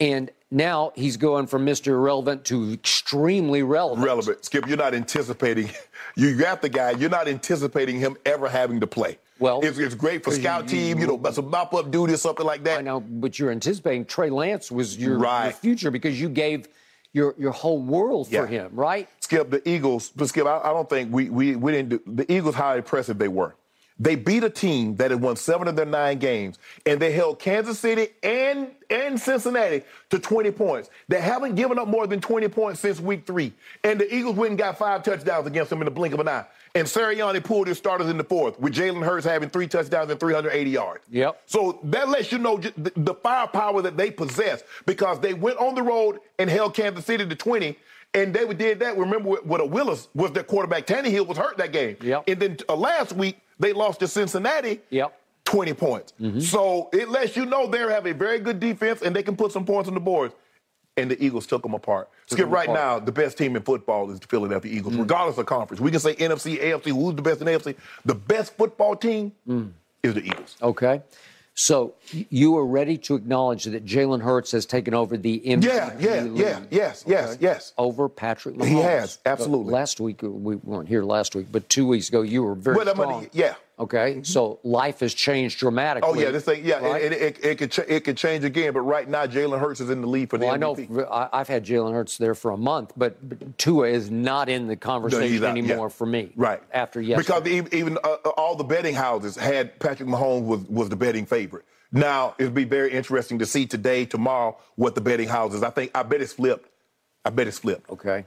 [0.01, 1.89] And now he's going from Mr.
[1.89, 4.07] Irrelevant to extremely relevant.
[4.07, 4.45] Relevant.
[4.45, 5.71] Skip, you're not anticipating.
[6.19, 6.93] You got the guy.
[6.93, 9.19] You're not anticipating him ever having to play.
[9.39, 10.99] Well, it's, it's great for scout you- team.
[10.99, 12.79] You know, some mop up duty or something like that.
[12.79, 16.69] I know, but you're anticipating Trey Lance was your, your future because you gave
[17.17, 18.43] your your whole world Yeah.
[18.43, 19.09] for him, right?
[19.21, 22.31] Skip, the Eagles, but Skip, I, I don't think we, we, we didn't do, the
[22.33, 23.57] Eagles, how impressive they were.
[23.99, 27.39] They beat a team that had won seven of their nine games, and they held
[27.39, 30.91] Kansas City and, and Cincinnati to 20 points.
[31.09, 33.55] They haven't given up more than 20 points since week three.
[33.83, 36.29] And the Eagles went and got five touchdowns against them in the blink of an
[36.29, 36.45] eye.
[36.77, 40.21] And Sirianni pulled his starters in the fourth, with Jalen Hurts having three touchdowns and
[40.21, 41.05] 380 yards.
[41.11, 41.43] Yep.
[41.47, 45.83] So that lets you know the, firepower that they possess because they went on the
[45.83, 47.79] road and held Kansas City to 20.
[48.13, 48.97] And they did that.
[48.97, 50.87] Remember, what a Willis was their quarterback.
[50.87, 51.97] Tannehill was hurt that game.
[52.03, 52.25] Yep.
[52.29, 54.81] And then uh, last week they lost to Cincinnati.
[54.91, 55.19] Yep.
[55.45, 56.13] 20 points.
[56.21, 56.41] Mm-hmm.
[56.41, 59.53] So it lets you know they have a very good defense and they can put
[59.53, 60.33] some points on the board.
[60.99, 62.09] And the Eagles took them apart.
[62.27, 62.79] Skip, them right apart.
[62.79, 62.83] Mm.
[62.83, 65.81] now, the best team in football is the Philadelphia Eagles, regardless of conference.
[65.81, 67.75] We can say NFC, AFC, who's the best in AFC?
[68.07, 69.73] The best football team Mm.
[70.03, 70.57] is the Eagles.
[70.63, 71.03] Okay.
[71.59, 71.95] So
[72.31, 76.21] you are ready to acknowledge that Jalen Hurts has taken over the MVP Yeah, yeah,
[76.23, 77.73] lead yeah, yes, yes, yes.
[77.79, 78.67] over Patrick Mahomes.
[78.69, 79.73] He has, But absolutely.
[79.73, 82.89] last week we weren't here last week, but two weeks ago you were very Well,
[82.91, 83.55] I mean, yeah.
[83.79, 86.09] Okay, so life has changed dramatically.
[86.11, 87.03] Oh yeah, this thing, yeah, right?
[87.03, 88.73] it, it, it, it could ch- it could change again.
[88.73, 90.75] But right now, Jalen Hurts is in the lead for the Well, I know
[91.11, 94.67] I, I've had Jalen Hurts there for a month, but, but Tua is not in
[94.67, 95.51] the No, conversation yeah.
[95.51, 96.33] anymore for me.
[96.37, 96.63] Right.
[96.73, 97.61] After yesterday.
[97.61, 101.27] Because even, uh, uh, all the betting houses had Patrick Mahomes was, was the betting
[101.27, 101.67] favorite.
[101.93, 105.63] Now, it'll be very interesting to see today, tomorrow, what the betting houses.
[105.63, 106.71] I think, I bet it's flipped.
[107.27, 107.91] I bet it's flipped.
[107.91, 108.25] Okay.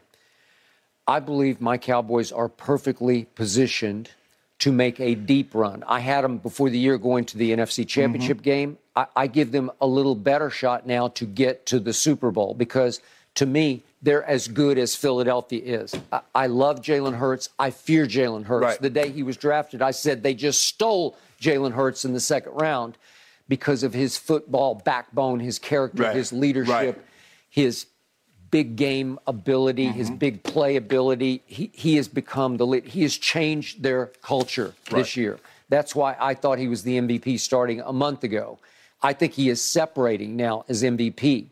[1.08, 4.12] I believe my Cowboys are perfectly positioned
[4.60, 5.84] to make a deep run.
[5.88, 8.44] I had them before the year going to the NFC Championship mm-hmm.
[8.44, 8.78] game.
[8.96, 12.54] I, I give them a little better shot now to get to the Super Bowl
[12.54, 13.02] because
[13.36, 15.96] to me, they're as good as Philadelphia is.
[16.12, 17.50] I, I love Jalen Hurts.
[17.58, 18.64] I fear Jalen Hurts.
[18.64, 18.82] Right.
[18.82, 22.54] The day he was drafted, I said they just stole Jalen Hurts in the second
[22.54, 22.98] round
[23.48, 26.16] because of his football backbone, his character, right.
[26.16, 27.06] his leadership, right.
[27.50, 27.88] his
[28.52, 29.98] big game ability, mm-hmm.
[29.98, 31.44] his big play ability.
[31.46, 32.86] He, he has become the lead.
[32.86, 35.00] He has changed their culture right.
[35.00, 35.40] this year.
[35.70, 38.60] That's why I thought he was the MVP starting a month ago.
[39.02, 41.48] I think he is separating now as MVP.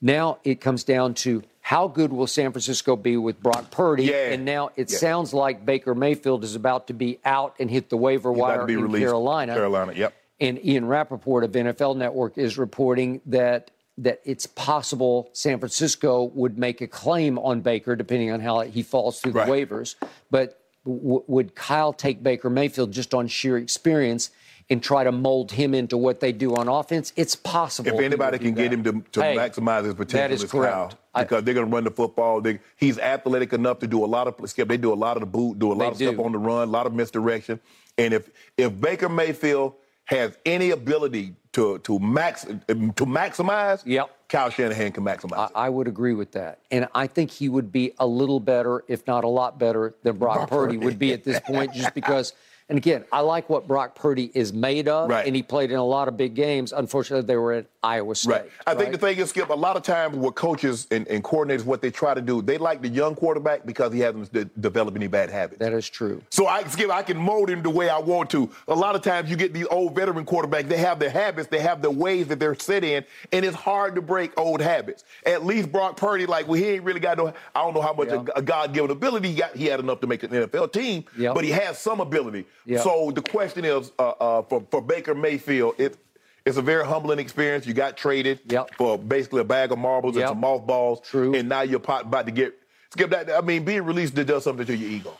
[0.00, 4.04] Now it comes down to how good will San Francisco be with Brock Purdy?
[4.04, 4.30] Yeah.
[4.30, 4.98] And now it yeah.
[4.98, 8.68] sounds like Baker Mayfield is about to be out and hit the waiver He's wire
[8.68, 8.92] in.
[8.92, 9.54] Carolina.
[9.54, 10.14] Carolina, yep.
[10.38, 16.58] And Ian Rapoport of NFL Network is reporting that that it's possible San Francisco would
[16.58, 19.46] make a claim on Baker, depending on how he falls through right.
[19.46, 19.94] the waivers.
[20.30, 24.30] But w- would Kyle take Baker Mayfield just on sheer experience?
[24.68, 27.88] and try to mold him into what they do on offense, it's possible.
[27.88, 30.74] If anybody can get him to, to hey, maximize his potential, that is correct.
[30.74, 32.40] Kyle, because I, they're going to run the football.
[32.40, 34.68] They, he's athletic enough to do a lot of skip.
[34.68, 36.08] They do a lot of the boot, do a lot of do.
[36.08, 37.60] stuff on the run, a lot of misdirection.
[37.96, 39.74] And if if Baker Mayfield
[40.06, 44.10] has any ability to to max to maximize, yep.
[44.28, 45.50] Kyle Shanahan can maximize.
[45.54, 48.84] I, I, would agree with that, and I think he would be a little better,
[48.88, 52.34] if not a lot better, than Brock Purdy would be at this point, just because
[52.68, 55.24] and again, I like what Brock Purdy is made of, right.
[55.24, 56.72] and he played in a lot of big games.
[56.72, 58.32] Unfortunately, they were at Iowa State.
[58.32, 58.50] Right.
[58.66, 58.78] I right?
[58.78, 61.80] think the thing is, Skip, a lot of times what coaches and, and, coordinators, what
[61.80, 65.06] they try to do, they like the young quarterback because he hasn't de- developed any
[65.06, 65.60] bad habits.
[65.60, 66.20] That is true.
[66.30, 68.50] So I, Skip, I can mold him the way I want to.
[68.66, 71.60] A lot of times you get these old veteran quarterbacks, they have their habits, they
[71.60, 75.04] have the ways that they're set in, and it's hard to break old habits.
[75.24, 77.92] At least Brock Purdy, like, well, he ain't really got no, I don't know how
[77.92, 78.24] much yeah.
[78.34, 79.54] a, a God-given ability he got.
[79.54, 81.36] He had enough to make an NFL team, yep.
[81.36, 82.44] but he has some ability.
[82.66, 82.82] Yep.
[82.82, 85.96] So the question is, uh, uh, for, for Baker Mayfield, it,
[86.44, 87.66] it's a very humbling experience.
[87.66, 88.74] You got traded yep.
[88.74, 90.22] for basically a bag of marbles yep.
[90.22, 91.00] and some mothballs.
[91.00, 91.34] True.
[91.34, 92.54] And now you're about to get
[92.90, 93.30] skip that.
[93.30, 95.16] I mean, being released it does something to your ego.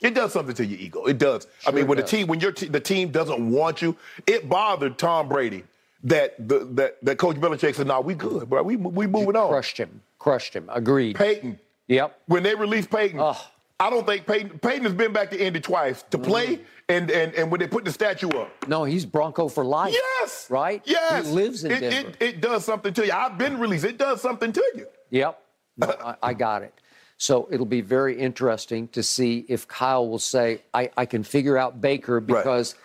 [0.00, 1.04] It does something to your ego.
[1.04, 1.46] It does.
[1.60, 2.10] Sure I mean, when does.
[2.10, 5.62] the team when your te- the team doesn't want you, it bothered Tom Brady
[6.04, 8.62] that the, that that Coach Belichick said, "No, nah, we good, bro.
[8.62, 10.00] We we moving on." Crushed him.
[10.18, 10.68] Crushed him.
[10.72, 11.16] Agreed.
[11.16, 11.58] Peyton.
[11.88, 12.20] Yep.
[12.26, 13.40] When they released Peyton, oh.
[13.78, 17.10] I don't think Peyton Peyton has been back to Indy twice to play mm-hmm and,
[17.10, 18.68] and, and when they put the statue up.
[18.68, 19.94] No, he's Bronco for life.
[19.94, 20.46] Yes.
[20.50, 20.82] Right?
[20.84, 21.26] Yes.
[21.26, 22.10] He lives in it, Denver.
[22.10, 23.12] It, it does something to you.
[23.12, 23.84] I've been released.
[23.84, 24.86] It does something to you.
[25.10, 25.40] Yep.
[25.76, 26.74] No, I, I, got it.
[27.16, 31.56] So it'll be very interesting to see if Kyle will say, I, I can figure
[31.56, 32.82] out Baker because right.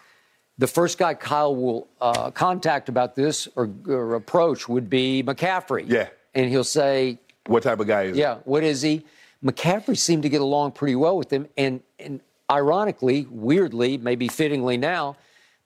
[0.59, 5.85] the first guy Kyle will uh, contact about this or, or approach would be McCaffrey.
[5.87, 6.09] Yeah.
[6.33, 8.21] And he'll say, What type of guy is he?
[8.21, 8.41] yeah, he?
[8.43, 9.05] what is he?
[9.43, 11.47] McCaffrey seemed to get along pretty well with him.
[11.57, 15.17] And, and ironically, weirdly, maybe fittingly now,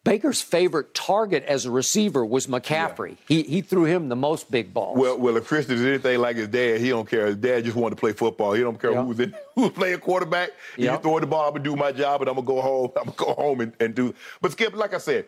[0.06, 3.12] Baker's favorite target as a receiver was McCaffrey.
[3.12, 3.16] Yeah.
[3.28, 4.98] He, he threw him the most big balls.
[4.98, 7.28] Well, well, if Christian is anything like his dad, he don't care.
[7.28, 8.54] His dad just wanted to play football.
[8.54, 9.06] He don't care yep.
[9.06, 10.52] who's in, who's playing quarterback.
[10.78, 10.94] Yep.
[10.94, 12.92] You throw the ball, I'm gonna do my job, and I'm gonna go home.
[12.98, 14.16] I'm gonna go home and, and do.
[14.42, 15.26] But Skip, like I said,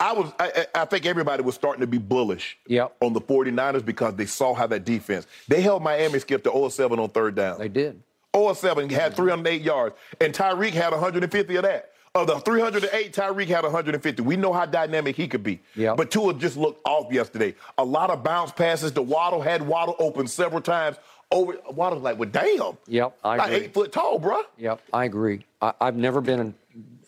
[0.00, 2.96] I was I, I, think everybody was starting to be bullish yep.
[3.00, 5.28] on the 49ers because they saw how that defense.
[5.46, 7.60] They held Miami skip to 0-7 on third down.
[7.60, 8.02] They did.
[8.34, 9.22] 0-7 had mm-hmm.
[9.22, 11.90] 308 yards, and Tyreek had 150 of that.
[12.14, 14.22] Of the 308, Tyreek had 150.
[14.22, 15.60] We know how dynamic he could be.
[15.76, 15.96] Yep.
[15.96, 17.54] But Tua just looked off yesterday.
[17.78, 20.98] A lot of bounce passes to Waddle, had Waddle open several times.
[21.30, 22.76] Over Waddle's like, well, damn.
[22.86, 23.54] Yep, I agree.
[23.54, 24.42] Like eight foot tall, bro.
[24.58, 25.46] Yep, I agree.
[25.62, 26.40] I, have never been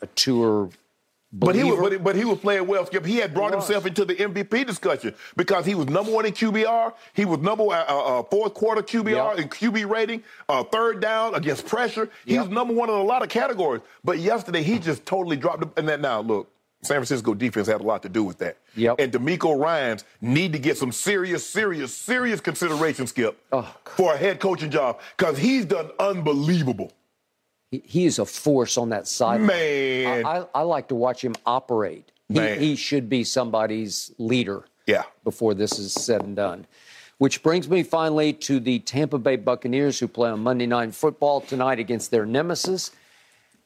[0.00, 0.70] a, a tour
[1.36, 3.04] but he was, but, but, he was playing well, Skip.
[3.04, 6.32] He had brought he himself into the MVP discussion because he was number one in
[6.32, 6.92] QBR.
[7.12, 9.38] He was number uh, uh, fourth quarter QBR yep.
[9.38, 12.08] in QB rating, uh, third down against pressure.
[12.24, 12.44] He yep.
[12.44, 13.82] was number one in a lot of categories.
[14.04, 15.76] But yesterday he just totally dropped.
[15.76, 18.58] And that now look, San Francisco defense had a lot to do with that.
[18.76, 18.96] Yep.
[19.00, 24.16] And DeMeco Ryans need to get some serious, serious, serious consideration, Skip, oh, for a
[24.16, 26.92] head coaching job because he's done unbelievable
[27.84, 29.40] he is a force on that side.
[29.40, 32.10] Man, I, I, I, like to watch him operate.
[32.28, 34.64] He, he, should be somebody's leader.
[34.87, 35.04] Yeah.
[35.24, 36.66] Before this is said and done.
[37.18, 41.40] Which brings me finally to the Tampa Bay Buccaneers, who play on Monday Night Football
[41.40, 42.90] tonight against their nemesis.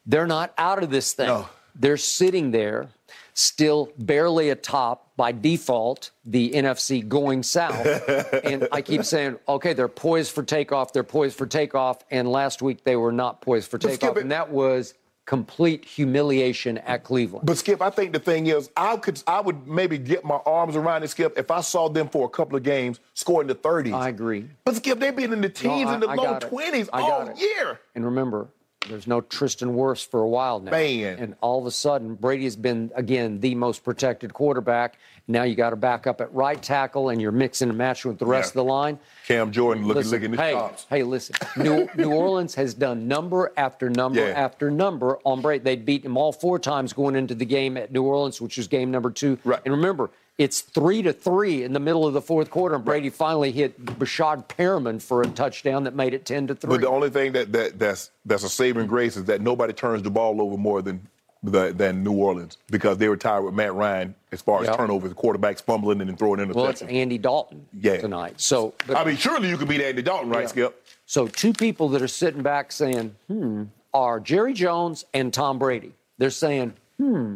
[0.06, 1.26] They're not out of this thing.
[1.26, 1.48] No.
[1.74, 2.88] They're sitting there,
[3.34, 7.84] still barely atop by default the NFC going south.
[8.44, 10.92] and I keep saying, okay, they're poised for takeoff.
[10.92, 12.04] They're poised for takeoff.
[12.10, 14.16] And last week they were not poised for takeoff.
[14.16, 14.94] and that was
[15.26, 17.46] complete humiliation at Cleveland.
[17.46, 20.76] But Skip, I think the thing is, I could, I would maybe get my arms
[20.76, 23.92] around it, Skip, if I saw them for a couple of games scoring the 30s.
[23.92, 24.48] I agree.
[24.64, 27.34] But Skip, they've been in the teens no, I, and the I low 20s all
[27.36, 27.80] year.
[27.94, 28.48] And remember,
[28.86, 30.70] There's no Tristan Wirfs for a while now.
[30.70, 31.18] Man.
[31.18, 34.98] And all of a sudden, Brady has been, again, the most protected quarterback.
[35.26, 38.18] Now you got to back up at right tackle, and you're mixing and matching with
[38.18, 38.60] the rest Yeah.
[38.60, 38.98] of the line.
[39.26, 40.86] Cam Jordan looking, Listen, looking at hey, chops.
[40.88, 41.34] hey, listen.
[41.56, 44.32] New, New Orleans has done number after number Yeah.
[44.34, 45.64] after number on Brady.
[45.64, 48.68] They beat him all four times going into the game at New Orleans, which was
[48.68, 49.38] game number two.
[49.44, 49.60] Right.
[49.66, 53.10] And remember, it's three to three in the middle of the fourth quarter, and Brady
[53.10, 56.70] finally hit Breshad Perriman for a touchdown that made it ten to three.
[56.70, 60.02] But the only thing that, that that's that's a saving grace is that nobody turns
[60.02, 61.00] the ball over more than
[61.42, 64.76] the, than New Orleans because they were tired with Matt Ryan as far as Yep.
[64.76, 66.54] turnovers, quarterbacks fumbling and then throwing interceptions.
[66.54, 66.82] well, it's.
[66.82, 67.98] Andy Dalton Yeah.
[67.98, 68.40] tonight.
[68.40, 70.46] So, but, I mean, surely you could beat Andy Dalton, right, Yeah.
[70.48, 70.84] Skip?
[71.06, 75.92] so two people that are sitting back saying, "Hmm," are Jerry Jones and Tom Brady.
[76.18, 77.34] They're saying, "Hmm,"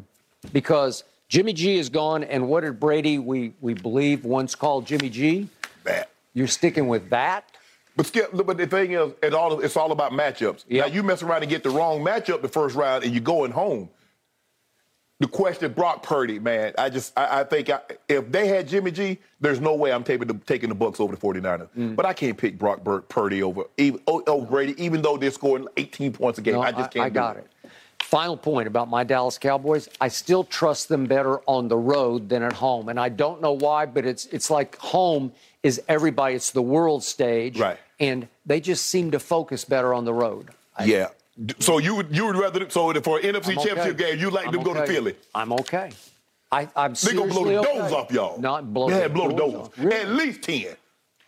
[0.53, 5.09] because Jimmy G is gone, and what did Brady we we believe once called Jimmy
[5.09, 5.49] G?
[5.85, 6.11] That.
[6.35, 7.51] You're sticking with that.
[7.97, 10.67] But Skip, but the thing is, it all it's all about matchups.
[10.69, 10.83] Yeah.
[10.83, 13.51] Now you mess around and get the wrong matchup the first round, and you're going
[13.51, 13.89] home.
[15.21, 18.91] The question, Brock Purdy, man, I just I, I think I, if they had Jimmy
[18.91, 21.69] G, there's no way I'm taking the taking the Bucks over the 49ers.
[21.79, 21.97] Mm.
[21.97, 25.31] But I can't pick Brock Bur- Purdy over even oh, oh, Brady, even though they're
[25.31, 26.55] scoring 18 points a game.
[26.55, 27.07] No, I just can't.
[27.07, 27.47] I do got it.
[28.13, 29.89] Final point about my Dallas Cowboys.
[29.99, 33.53] I still trust them better on the road than at home, and I don't know
[33.53, 36.35] why, but it's it's like home is everybody.
[36.35, 37.79] It's the world stage, Right.
[37.99, 40.51] And they just seem to focus better on the road.
[40.77, 41.09] I- Yeah.
[41.59, 43.69] So you would you would rather so for an NFC okay.
[43.69, 44.87] Championship game, you like I'm them go to.
[44.87, 45.17] Philly?
[45.35, 45.93] I'm okay.
[46.51, 47.79] I, I'm They gonna blow the okay.
[47.79, 48.39] doors off y'all.
[48.39, 49.69] Not blow yeah, the blow the doors.
[49.79, 49.97] Really?
[49.97, 50.77] At least ten.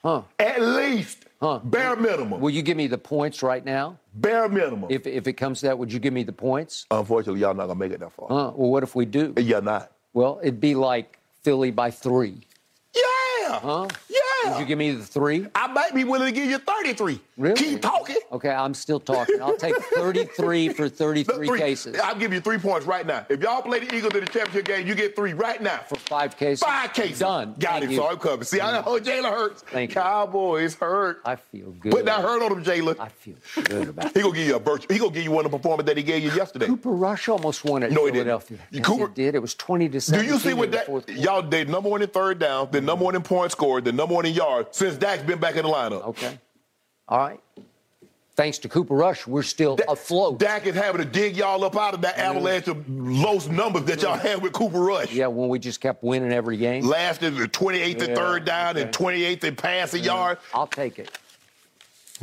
[0.03, 0.21] Huh.
[0.39, 1.25] At least.
[1.45, 1.61] Huh.
[1.63, 2.41] Bare minimum.
[2.41, 3.99] Will you give me the points right now?
[4.15, 4.87] Bare minimum.
[4.89, 6.87] If if it comes to that, would you give me the points?
[6.91, 8.29] Unfortunately, y'all not gonna make it that far.
[8.29, 8.53] Huh.
[8.57, 9.35] well, what if we do?
[9.37, 9.93] You're not.
[10.15, 12.47] Well, it'd be like Philly by three.
[12.95, 13.61] Yeah.
[13.61, 13.89] Huh?
[14.09, 14.19] Yeah.
[14.51, 15.47] Would you give me the three?
[15.55, 17.21] I might be willing to give you 33.
[17.37, 17.55] Really?
[17.57, 18.17] Keep talking.
[18.33, 19.41] Okay, I'm still talking.
[19.43, 21.59] I'll take 33 for 33 Three.
[21.59, 21.99] cases.
[22.01, 23.27] I'll give you three points right now.
[23.29, 25.79] If y'all play the Eagles in the championship game, you get three right now.
[25.89, 26.61] For five cases.
[26.63, 27.19] Five cases.
[27.19, 27.55] Done.
[27.59, 27.91] Got Thank it.
[27.93, 27.97] you.
[27.97, 28.45] So I'm coming.
[28.45, 29.63] See, I know Jalen hurts.
[29.63, 30.01] Thank you.
[30.01, 31.21] Cowboys hurt.
[31.25, 31.93] I feel good.
[31.93, 32.99] Put that hurt on him, Jalen.
[33.01, 34.17] I feel good about it.
[34.17, 34.87] He gonna give you a virtue.
[34.93, 36.67] He gonna give you one of the performance that he gave you yesterday.
[36.67, 37.91] Cooper Rush almost won it.
[37.93, 38.25] No, he didn't.
[38.27, 38.59] Philadelphia.
[38.71, 39.35] You- Yes, Cooper- it did.
[39.35, 42.39] It was 20 to Do you see what that y'all they number one in third
[42.39, 45.39] down, the number one in points scored, the number one in yards since Dak's been
[45.39, 46.03] back in the lineup.
[46.09, 46.39] Okay.
[47.09, 47.41] All right.
[48.37, 50.41] Thanks to Cooper Rush, we're still Da- afloat.
[50.41, 54.03] Dak is having to dig y'all up out of that avalanche of low numbers that
[54.03, 55.13] y'all had with Cooper Rush.
[55.13, 56.85] yeah, when we just kept winning every game.
[56.85, 59.37] Last is the 28th and third down and okay.
[59.37, 60.39] 28th and passing yard.
[60.53, 61.17] I'll take it.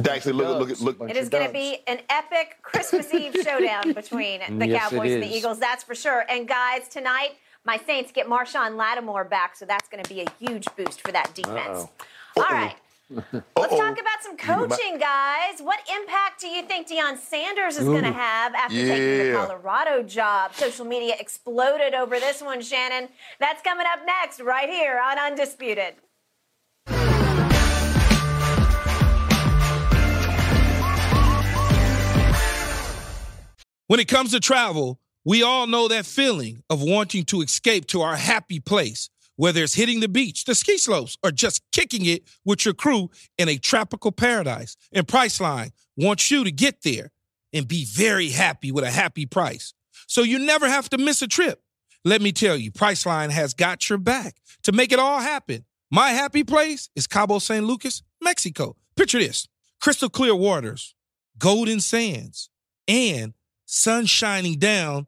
[0.02, 3.34] Dak said, look, look, look, Bunch It is going to be an epic Christmas Eve
[3.46, 5.34] showdown between the Yes, Cowboys and the.
[5.34, 6.26] Eagles, that's for sure.
[6.30, 7.32] And guys, tonight,
[7.66, 11.12] my Saints get Marshon Lattimore back, so that's going to be a huge boost for
[11.12, 11.88] that defense.
[12.36, 12.76] All right.
[13.10, 13.26] Let's
[13.58, 13.78] Uh-oh.
[13.78, 14.38] talk about some
[14.70, 15.60] coaching, guys.
[15.60, 20.02] What impact do you think Deion Sanders is going to have after taking the Colorado
[20.02, 20.56] job?
[20.56, 23.10] Social media exploded over this one, Shannon.
[23.40, 25.96] That's coming up next, right here on Undisputed.
[33.88, 38.02] When it comes to travel, we all know that feeling of wanting to escape to
[38.02, 42.24] our happy place, whether it's hitting the beach, the ski slopes, or just kicking it
[42.44, 44.76] with your crew in a tropical paradise.
[44.92, 47.12] And Priceline wants you to get there
[47.54, 49.74] and be very happy with a happy price.
[50.08, 51.62] So you never have to miss a trip.
[52.04, 55.66] Let me tell you, Priceline has got your back to make it all happen.
[55.92, 58.76] My happy place is Cabo San Lucas, Mexico.
[58.96, 59.48] Picture this
[59.80, 60.96] crystal clear waters,
[61.38, 62.50] golden sands,
[62.88, 63.34] and
[63.66, 65.08] sun shining down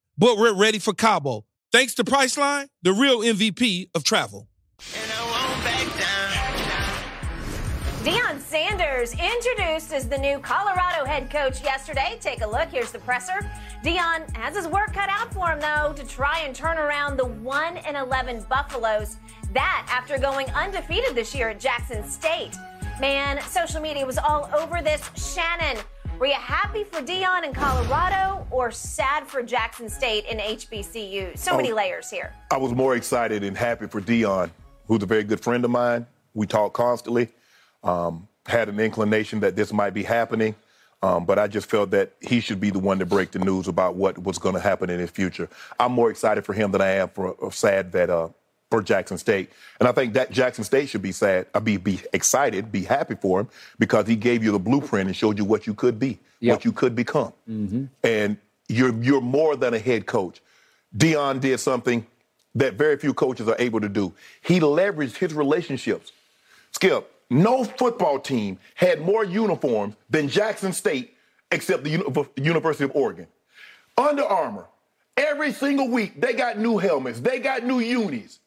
[0.17, 1.45] but we're ready for Cabo.
[1.71, 4.47] Thanks to Priceline, the real MVP of travel.
[8.03, 12.17] Deion Sanders introduced as the new Colorado head coach yesterday.
[12.19, 12.69] Take a look.
[12.69, 13.47] Here's the presser.
[13.83, 17.25] Deion has his work cut out for him, though, to try and turn around the
[17.25, 19.17] 1 and 11 Buffaloes.
[19.53, 22.55] That after going undefeated this year at Jackson State.
[22.99, 25.01] Man, social media was all over this.
[25.15, 25.77] Shannon,
[26.21, 31.35] were you happy for Deion in Colorado or sad for Jackson State in HBCU?
[31.35, 31.75] So many Oh.
[31.75, 32.31] layers here.
[32.51, 34.51] I was more excited and happy for Deion,
[34.87, 36.05] who's a very good friend of mine.
[36.35, 37.29] We talk constantly.
[37.83, 40.53] Um, had an inclination that this might be happening,
[41.01, 43.67] um, but I just felt that he should be the one to break the news
[43.67, 45.49] about what was going to happen in his future.
[45.79, 48.27] I'm more excited for him than I am for or sad that uh,
[48.71, 51.45] for Jackson State, and I think that Jackson State should be sad.
[51.63, 55.37] Be be excited, be happy for him because he gave you the blueprint and showed
[55.37, 56.55] you what you could be, Yep.
[56.55, 57.85] what you could become, mm-hmm.
[58.03, 58.37] and
[58.69, 60.41] you're you're more than a head coach.
[60.97, 62.07] Deion did something
[62.55, 64.13] that very few coaches are able to do.
[64.41, 66.11] He leveraged his relationships.
[66.71, 71.13] Skip, no football team had more uniforms than Jackson State
[71.51, 73.27] except the Uni- University of Oregon.
[73.97, 74.65] Under Armour,
[75.17, 78.39] every single week they got new helmets, they got new unis.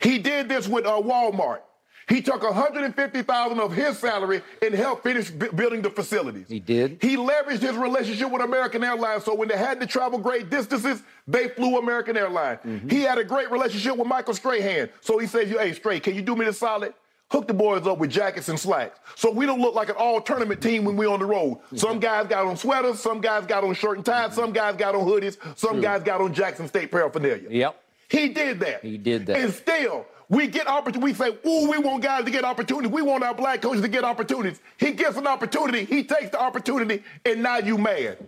[0.00, 1.60] He did this with uh, Walmart.
[2.08, 6.46] He took 150,000 of his salary and helped finish bu- building the facilities.
[6.48, 6.98] He did?
[7.00, 11.02] He leveraged his relationship with American Airlines, so when they had to travel great distances,
[11.26, 12.60] they flew American Airlines.
[12.64, 12.88] Mm-hmm.
[12.90, 16.22] He had a great relationship with Michael Strahan, so he says, "Hey, Stray, can you
[16.22, 16.94] do me this solid?
[17.28, 20.62] Hook the boys up with jackets and slacks, so we don't look like an all-tournament
[20.62, 21.56] team when we're on the road.
[21.56, 21.76] Mm-hmm.
[21.76, 24.94] Some guys got on sweaters, some guys got on shirt and ties, some guys got
[24.94, 27.48] on hoodies, some guys got on Jackson State paraphernalia.
[27.50, 27.82] Yep.
[28.08, 28.82] He did that.
[28.84, 29.36] He did that.
[29.38, 31.12] And still, we get opportunity.
[31.12, 32.90] We say, "Ooh, we want guys to get opportunities.
[32.90, 35.84] We want our black coaches to get opportunities." He gets an opportunity.
[35.84, 38.18] He takes the opportunity, and now you mad.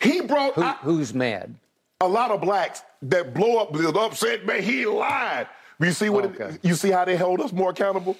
[0.00, 1.54] He brought Who, out who's mad?
[2.00, 4.44] a lot of blacks that blow up, the upset.
[4.44, 5.46] Man, he lied.
[5.78, 6.24] You see what?
[6.24, 8.16] it- you see how they hold us more accountable?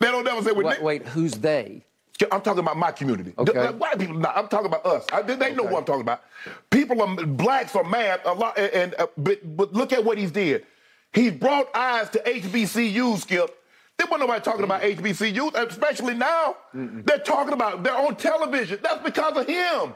[0.00, 0.52] They don't never say.
[0.52, 1.84] Well, Wait, wait, who's they?
[2.30, 3.32] I'm talking about my community.
[3.38, 3.52] Okay.
[3.66, 4.36] The- White people, not.
[4.36, 5.04] I'm talking about us.
[5.12, 6.22] I, they they know what I'm talking about.
[6.70, 10.18] People, are, blacks are mad a lot, and, and uh, but, but look at what
[10.18, 10.64] he's did.
[11.12, 13.58] He brought eyes to HBCU, Skip.
[13.98, 16.56] There wasn't nobody talking about HBCUs, especially now.
[16.72, 18.78] They're talking about they're on television.
[18.82, 19.94] That's because of him.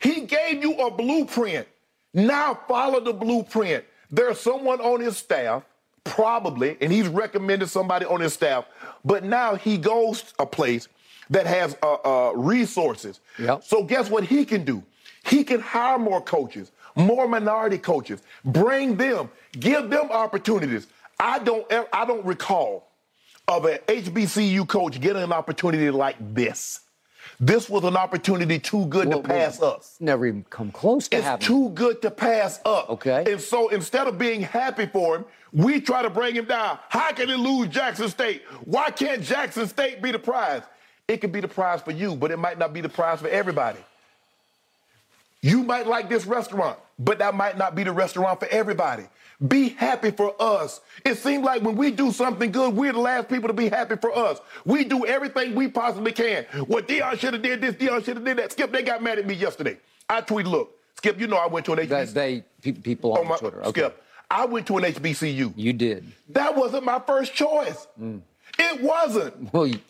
[0.00, 1.66] He gave you a blueprint.
[2.12, 3.84] Now follow the blueprint.
[4.10, 5.62] There's someone on his staff,
[6.04, 8.66] probably, and he's recommended somebody on his staff,
[9.04, 10.88] but now he goes a place
[11.30, 13.20] that has uh, uh, resources.
[13.38, 13.64] Yep.
[13.64, 14.82] So guess what he can do?
[15.24, 20.86] He can hire more coaches, more minority coaches, bring them, give them opportunities.
[21.18, 22.88] I don't, I don't recall
[23.48, 26.80] of an HBCU coach getting an opportunity like this.
[27.40, 29.82] This was an opportunity too good Well, to pass well, up.
[29.98, 31.46] Never even come close to It's having.
[31.46, 32.90] too good to pass up.
[32.90, 33.24] Okay.
[33.32, 36.78] And so instead of being happy for him, we try to bring him down.
[36.88, 38.42] How can he lose Jackson State?
[38.64, 40.62] Why can't Jackson State be the prize?
[41.08, 43.28] It could be the prize for you, but it might not be the prize for
[43.28, 43.78] everybody.
[45.42, 49.04] You might like this restaurant, but that might not be the restaurant for everybody.
[49.46, 50.80] Be happy for us.
[51.04, 53.96] It seems like when we do something good, we're the last people to be happy
[53.96, 54.40] for us.
[54.64, 56.46] We do everything we possibly can.
[56.66, 58.52] Well, Deion should have did this, Deion should have did that.
[58.52, 59.76] Skip, they got mad at me yesterday.
[60.08, 61.88] I tweet, look, Skip, you know I went to an HBCU.
[61.88, 63.62] that they pe- people on Oh, my- Twitter.
[63.66, 63.80] Okay.
[63.82, 65.52] Skip, I went to an HBCU.
[65.56, 66.06] You did.
[66.30, 67.86] That wasn't my first choice.
[68.00, 68.22] Mm.
[68.58, 69.52] It wasn't.
[69.52, 69.80] Well, you-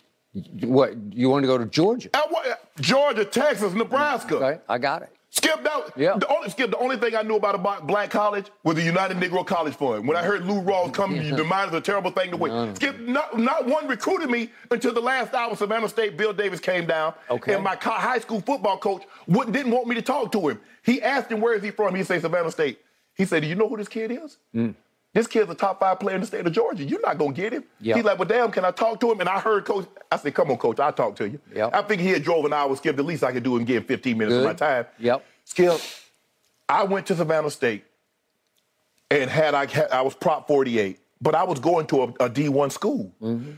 [0.62, 2.10] what you want to go to Georgia?
[2.14, 4.36] I Georgia, Texas, Nebraska.
[4.36, 5.10] Okay, I got it.
[5.30, 5.90] Skip that.
[5.96, 6.16] Yeah.
[6.16, 6.70] The only Skip.
[6.70, 10.06] The only thing I knew about a black college was the United Negro College Fund.
[10.06, 11.34] When I heard Lou Rawls come, Yeah.
[11.34, 12.76] the mind is a terrible thing to wait.
[12.76, 13.00] Skip.
[13.00, 15.56] Not, not one recruited me until the last hour.
[15.56, 16.16] Savannah State.
[16.16, 17.14] Bill Davis came down.
[17.28, 17.54] Okay.
[17.54, 20.60] And my high school football coach wouldn't, didn't want me to talk to him.
[20.84, 21.96] He asked him where is he from.
[21.96, 22.78] He said Savannah State.
[23.16, 24.74] He said, "Do you know who this kid is?" Mm.
[25.14, 26.82] This kid's a top five player in the state of Georgia.
[26.82, 27.64] You're not gonna get him.
[27.80, 27.94] Yeah.
[27.94, 29.20] He's like, well, damn, can I talk to him?
[29.20, 29.86] And I heard coach.
[30.10, 31.38] I said, come on, coach, I'll talk to you.
[31.54, 31.70] Yeah.
[31.72, 32.74] I think he had drove an hour.
[32.74, 32.96] Skip.
[32.96, 34.86] The least I could do and give 15 minutes of my time.
[34.98, 35.24] Yep.
[35.44, 35.80] Skip,
[36.68, 37.84] I went to Savannah State
[39.08, 42.30] and had I had, I was Prop 48, but I was going to a, a
[42.30, 43.14] D1 school.
[43.22, 43.52] Mm-hmm.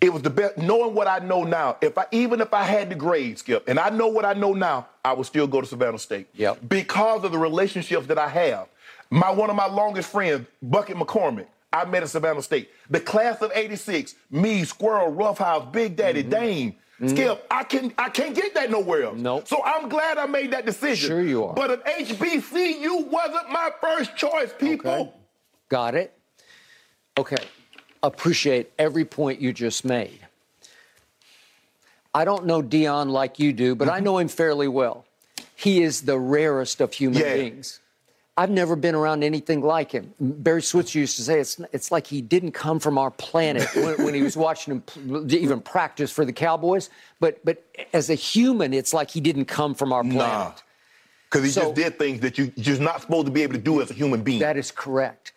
[0.00, 0.58] It was the best.
[0.58, 3.78] Knowing what I know now, if I even if I had the grade, Skip, and
[3.78, 6.28] I know what I know now, I would still go to Savannah State.
[6.34, 6.68] Yep.
[6.68, 8.68] Because of the relationships that I have.
[9.10, 12.70] My one of my longest friends, Bucket McCormick, I met at Savannah State.
[12.90, 16.30] The class of '86, me, Squirrel, Roughhouse, Big Daddy, mm-hmm.
[16.30, 16.72] Dame.
[17.00, 17.08] Mm-hmm.
[17.14, 19.18] Skip, I can I can't get that nowhere else.
[19.18, 19.46] Nope.
[19.46, 21.08] So I'm glad I made that decision.
[21.08, 21.54] Sure you are.
[21.54, 24.90] But an HBCU wasn't my first choice, people.
[24.90, 25.12] Okay.
[25.68, 26.12] Got it.
[27.16, 27.36] Okay.
[28.02, 30.20] Appreciate every point you just made.
[32.14, 34.04] I don't know Deion like you do, but I mm-hmm.
[34.04, 35.04] know him fairly well.
[35.54, 37.34] He is the rarest of human Yeah.
[37.34, 37.80] beings.
[38.38, 40.14] I've never been around anything like him.
[40.20, 44.04] Barry Switzer used to say it's it's like he didn't come from our planet when,
[44.04, 46.88] when he was watching him even practice for the Cowboys.
[47.18, 50.16] But but as a human, it's like he didn't come from our planet.
[50.18, 50.52] Nah.
[51.28, 53.58] Because he So- just did things that you, you're not supposed to be able to
[53.60, 54.38] do as a human being.
[54.38, 55.32] That is correct.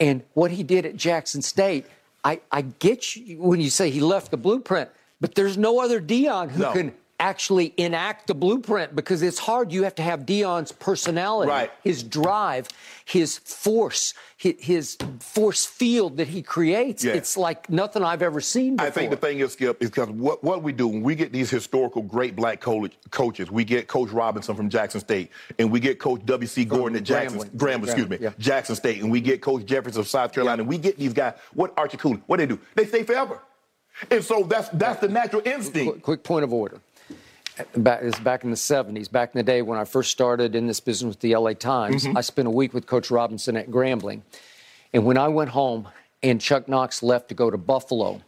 [0.00, 1.84] And what he did at Jackson State,
[2.24, 4.88] I, I get you when you say he left the blueprint,
[5.20, 6.72] but there's no other Deion who No.
[6.72, 9.70] can actually enact the blueprint because it's hard.
[9.72, 11.70] You have to have Deion's personality, Right.
[11.84, 12.66] his drive,
[13.04, 17.04] his force, his, force field that he creates.
[17.04, 17.12] Yeah.
[17.12, 18.88] It's like nothing I've ever seen before.
[18.88, 21.30] I think the thing is, Skip, is because what, what we do when we get
[21.32, 25.78] these historical great black college coaches, we get Coach Robinson from Jackson State, and we
[25.78, 26.64] get Coach W.C.
[26.64, 27.50] Gorden at Jackson, Grambling.
[27.56, 28.30] Grambling, excuse me, yeah.
[28.38, 31.34] Jackson State, and we get Coach Jeffries of South Carolina, and we get these guys.
[31.52, 32.22] What Archie Cooley?
[32.26, 32.58] What they do?
[32.74, 33.40] They stay forever,
[34.10, 35.92] and so that's that's the natural instinct.
[35.92, 36.80] Quick, quick point of order.
[37.76, 40.66] Back, this back in the 70s, back in the day when I first started in
[40.66, 42.04] this business with the LA Times.
[42.04, 42.16] Mm-hmm.
[42.16, 44.22] I spent a week with Coach Robinson at Grambling.
[44.92, 45.88] And when I went home
[46.22, 48.22] and Chuck Knox left to go to Buffalo,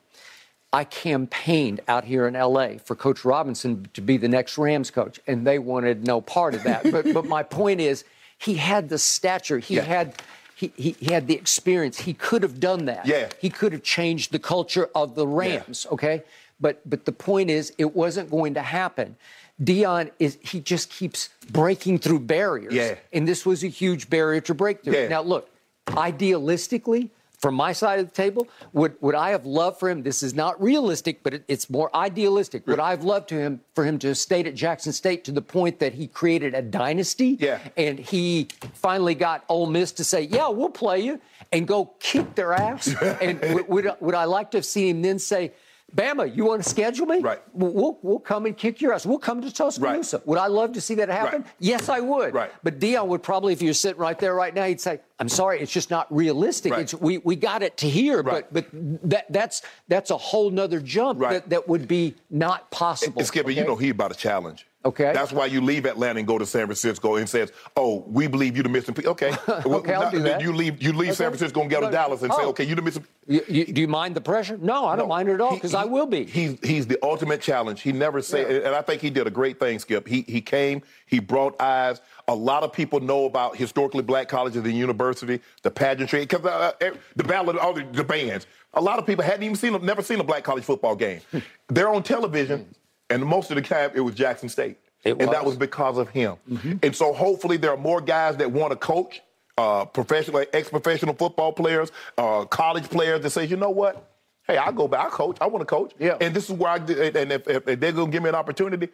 [0.73, 5.21] I campaigned out here in LA for Coach Robinson to be the next Rams coach,
[5.27, 6.83] and they wanted no part of that.
[6.93, 8.05] but, but my point is,
[8.39, 9.83] he had the stature, he Yeah.
[9.83, 10.23] had.
[10.55, 11.99] He, he, he had the experience.
[11.99, 13.05] He could have done that.
[13.05, 13.31] Yeah.
[13.41, 16.23] He could have changed the culture of the Rams, okay?
[16.63, 19.17] But but the point is it wasn't going to happen.
[19.63, 22.73] Deion is he just keeps breaking through barriers.
[22.73, 22.95] Yeah.
[23.13, 24.95] And this was a huge barrier to break through.
[24.95, 25.09] Yeah.
[25.09, 25.51] Now look,
[25.89, 27.11] idealistically,
[27.43, 30.05] from my side of the table, would would I have loved for him?
[30.05, 32.67] This is not realistic, but it, it's more idealistic.
[32.69, 35.33] Would I have loved to him for him to have stayed at Jackson State to
[35.33, 37.37] the point that he created a dynasty?
[37.41, 37.59] Yeah.
[37.77, 42.37] And he finally got Ole Miss to say, "Yeah, we'll play you," and go kick
[42.37, 42.95] their ass.
[43.21, 45.53] and would, would would I like to have seen him then say?
[45.95, 47.21] Bama, you want to schedule me?
[47.21, 47.43] Right.
[47.53, 49.05] We'll, we'll, come and kick your ass.
[49.05, 50.23] We'll come to Tuscaloosa.
[50.25, 51.43] Would I love to see that happen?
[51.43, 51.51] Right.
[51.59, 52.33] Yes, I would.
[52.33, 52.51] Right.
[52.63, 55.61] But Deion would probably, if you're sitting right there right now, he'd say, "I'm sorry,
[55.61, 56.73] it's just not realistic.
[56.73, 56.83] Right.
[56.83, 58.47] It's, we we got it to here, Right.
[58.51, 61.33] but but that that's that's a whole nother jump Right.
[61.33, 64.67] that, that would be not possible." And Skipper, you know he about a challenge.
[64.85, 65.13] Okay.
[65.13, 68.57] That's why you leave Atlanta and go to San Francisco and says, "Oh, we believe
[68.57, 69.33] you the missing piece." Okay.
[69.83, 70.41] Okay, I'll do that.
[70.41, 70.83] You leave.
[70.83, 72.49] You leave San Francisco and go to Dallas and say, oh.
[72.51, 74.59] "Okay, you the missing." You, you, do you mind the pressure?
[74.61, 76.25] No, I don't mind it at all because I will be.
[76.25, 77.81] He's he's the ultimate challenge.
[77.83, 78.67] He never said, Yeah.
[78.69, 80.09] and I think he did a great thing, Skip.
[80.09, 82.01] He he came, he brought eyes.
[82.29, 86.73] A lot of people know about historically black colleges and university, the pageantry, because uh,
[86.81, 88.47] eh, the ballot, all the, the bands.
[88.75, 91.21] A lot of people hadn't even seen, never seen a black college football game.
[91.69, 92.67] They're on television,
[93.13, 95.53] and most of the time it was Jackson State, It and that was.
[95.53, 96.37] was because of him.
[96.83, 99.21] And so hopefully there are more guys that want to coach.
[99.59, 104.11] Uh, professional, ex-professional football players, uh, college players that say, you know what?
[104.49, 105.05] Hey, I'll go back.
[105.05, 105.37] I'll coach.
[105.43, 105.93] I want to coach.
[105.99, 106.17] Yeah.
[106.23, 108.35] And this is where I did, and if, if, if they're gonna give me an
[108.35, 108.89] opportunity,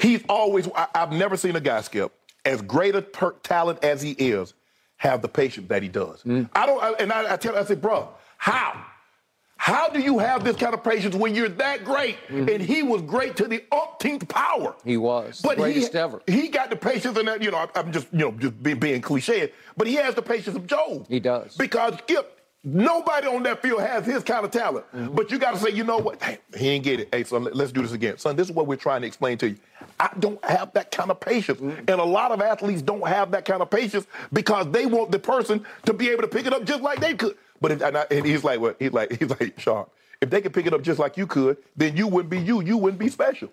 [0.00, 0.66] he's always.
[0.74, 2.10] I, I've never seen a guy skip
[2.46, 4.54] as great a per, talent as he is,
[4.96, 6.22] have the patience that he does.
[6.22, 6.48] Mm.
[6.54, 6.82] I don't.
[6.82, 8.82] I, and I, I tell, I say, bro, how?
[9.62, 12.16] How do you have this kind of patience when you're that great?
[12.28, 14.72] And he was great to the umpteenth power.
[14.72, 14.88] Mm-hmm.
[14.88, 15.40] He was.
[15.40, 16.20] but Greatest he, ever.
[16.26, 19.00] He got the patience, and that you know, I'm just you know just being, being
[19.00, 21.06] cliche, but he has the patience of Job.
[21.08, 21.56] He does.
[21.56, 22.40] because Skip.
[22.64, 24.86] Nobody on that field has his kind of talent.
[24.92, 25.16] Mm-hmm.
[25.16, 26.22] But you got to say, you know what?
[26.22, 27.08] Hey, he ain't get it.
[27.12, 28.18] Hey, son, let- let's do this again.
[28.18, 29.56] Son, this is what we're trying to explain to you.
[29.98, 31.60] I don't have that kind of patience.
[31.60, 31.78] Mm-hmm.
[31.88, 35.18] And a lot of athletes don't have that kind of patience because they want the
[35.18, 37.36] person to be able to pick it up just like they could.
[37.62, 38.76] But if, and, I, and he's like, what?
[38.78, 39.86] He's like, he's like, Sean,
[40.20, 42.60] if they could pick it up just like you could, then you wouldn't be you.
[42.60, 43.50] You wouldn't be special.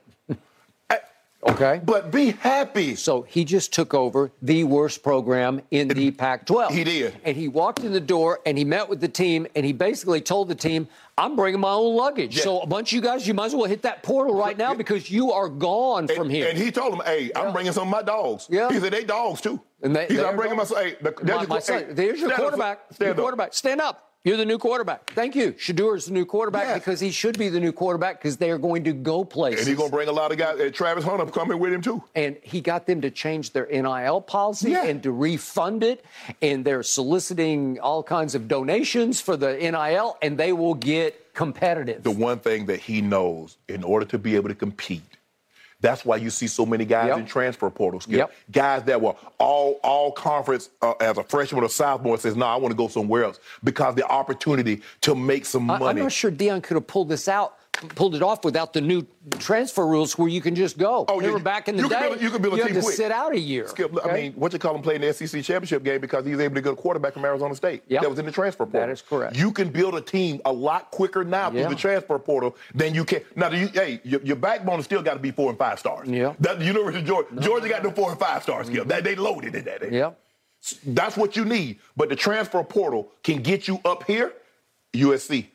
[1.41, 1.79] Okay.
[1.83, 2.95] But be happy.
[2.95, 6.73] So he just took over the worst program in the Pac 12.
[6.73, 7.15] He did.
[7.23, 10.19] And he walked in the door and he met with the team and he basically
[10.19, 10.87] told the team,
[11.17, 12.35] I'm bringing my own luggage.
[12.37, 12.43] Yeah.
[12.43, 14.73] So a bunch of you guys, you might as well hit that portal right now
[14.73, 16.47] because you are gone from here.
[16.49, 17.51] And he told them, "Hey, I'm Yeah.
[17.51, 18.69] bringing some of my dogs." Yeah.
[18.71, 20.69] He said, "They dogs too." And they- he said, "I'm bringing my dogs.
[20.73, 20.83] son.
[20.83, 22.79] Hey, the, there's my, your, my son, hey, there's your up, quarterback.
[22.91, 23.17] Stand your up.
[23.17, 23.53] quarterback.
[23.53, 24.08] Stand up.
[24.25, 25.11] You're the new quarterback.
[25.11, 25.53] Thank you.
[25.57, 26.79] Shedeur's the new quarterback Yes.
[26.79, 29.61] because he should be the new quarterback because they are going to go places.
[29.61, 30.59] And he's gonna bring a lot of guys.
[30.59, 32.03] And Travis Hunter coming with him too.
[32.15, 34.83] and he got them to change their NIL policy Yeah.
[34.85, 36.03] and to refund it.
[36.41, 42.03] And they're soliciting all kinds of donations for the NIL, and they will get competitive.
[42.03, 45.08] The one thing that he knows, in order to be able to compete,
[45.81, 47.17] that's why you see so many guys Yep.
[47.19, 48.07] in transfer portals.
[48.07, 48.31] Yep.
[48.51, 52.55] Guys that were all all conference uh, as a freshman or sophomore says, "No, I
[52.57, 55.99] want to go somewhere else," because the opportunity to make some I- money.
[56.01, 57.58] I'm not sure Deion could have pulled this out,
[57.95, 59.05] pulled it off without the new
[59.39, 61.05] transfer rules where you can just go.
[61.07, 62.53] Oh, Remember you- were back in the you could day, build a- you could build
[62.55, 62.95] a had team to quick.
[62.95, 63.67] sit out a year.
[63.67, 66.39] Skip, I mean, what you call him playing the SEC championship game because he was
[66.41, 67.83] able to get a quarterback from Arizona State.
[67.87, 68.01] Yep.
[68.01, 68.81] That was in the transfer portal.
[68.81, 69.35] That is correct.
[69.37, 71.61] You can build a team a lot quicker now Yeah.
[71.63, 73.21] through the transfer portal than you can.
[73.35, 75.79] Now, do you, hey, your, your backbone has still got to be four and five
[75.79, 76.07] stars.
[76.09, 76.33] Yeah.
[76.39, 78.67] That, the University of Georgia, Georgia got the four and five stars.
[78.67, 78.79] Skip.
[78.81, 78.89] Mm-hmm.
[78.89, 79.91] That they loaded in that.
[79.91, 80.19] Yep.
[80.87, 81.79] That's what you need.
[81.95, 84.33] But the transfer portal can get you up here.
[84.93, 85.45] USC.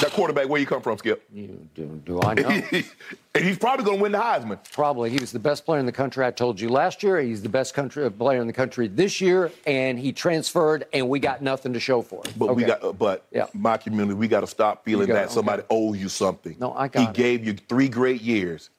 [0.00, 1.24] That quarterback, where you come from, Skip?
[1.32, 2.48] You, do, do I know?
[3.34, 4.58] and he's probably going to win the Heisman.
[4.70, 5.10] Probably.
[5.10, 6.24] He was the best player in the country.
[6.24, 7.20] I told you last year.
[7.20, 11.08] He's the best country uh, player in the country this year, and he transferred, and
[11.08, 12.32] we got nothing to show for it.
[12.38, 13.46] But we got, uh, but Yeah.
[13.54, 15.68] my community, we got to stop feeling got- that somebody okay.
[15.74, 16.54] owes you something.
[16.60, 17.14] No, I got He it.
[17.14, 18.70] gave you three great years.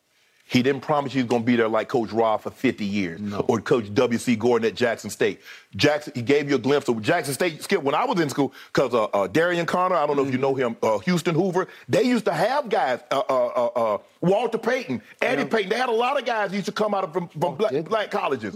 [0.49, 2.83] He didn't promise you he was going to be there like Coach Rob for 50
[2.83, 4.35] years or Coach W.C.
[4.35, 5.41] Gorden at Jackson State.
[5.75, 7.61] Jackson, he gave you a glimpse of Jackson State.
[7.61, 10.31] Skip, when I was in school, because uh, uh, Darion Conner, I don't know if
[10.31, 13.97] you know him, uh, Houston Hoover, they used to have guys, uh, uh, uh, uh,
[14.21, 15.69] Walter Payton, Eddie Payton.
[15.69, 17.85] They had a lot of guys used to come out of from, from black, did
[17.85, 18.55] black colleges.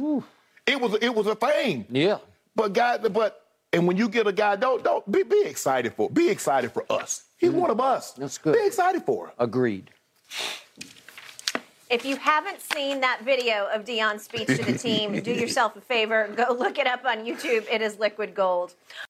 [0.65, 1.85] It was it was a thing.
[1.91, 2.17] Yeah.
[2.55, 6.09] But guys, but and when you get a guy, don't don't be, be excited for
[6.09, 7.25] be excited for us.
[7.37, 8.13] He's one of us.
[8.13, 8.17] Mm.
[8.17, 8.55] That's good.
[8.55, 9.33] Be excited for him.
[9.37, 9.91] Agreed.
[11.93, 15.81] If you haven't seen that video of Deion's speech to the team, do yourself a
[15.81, 16.27] favor.
[16.35, 17.67] Go look it up on YouTube.
[17.71, 18.73] It is liquid gold.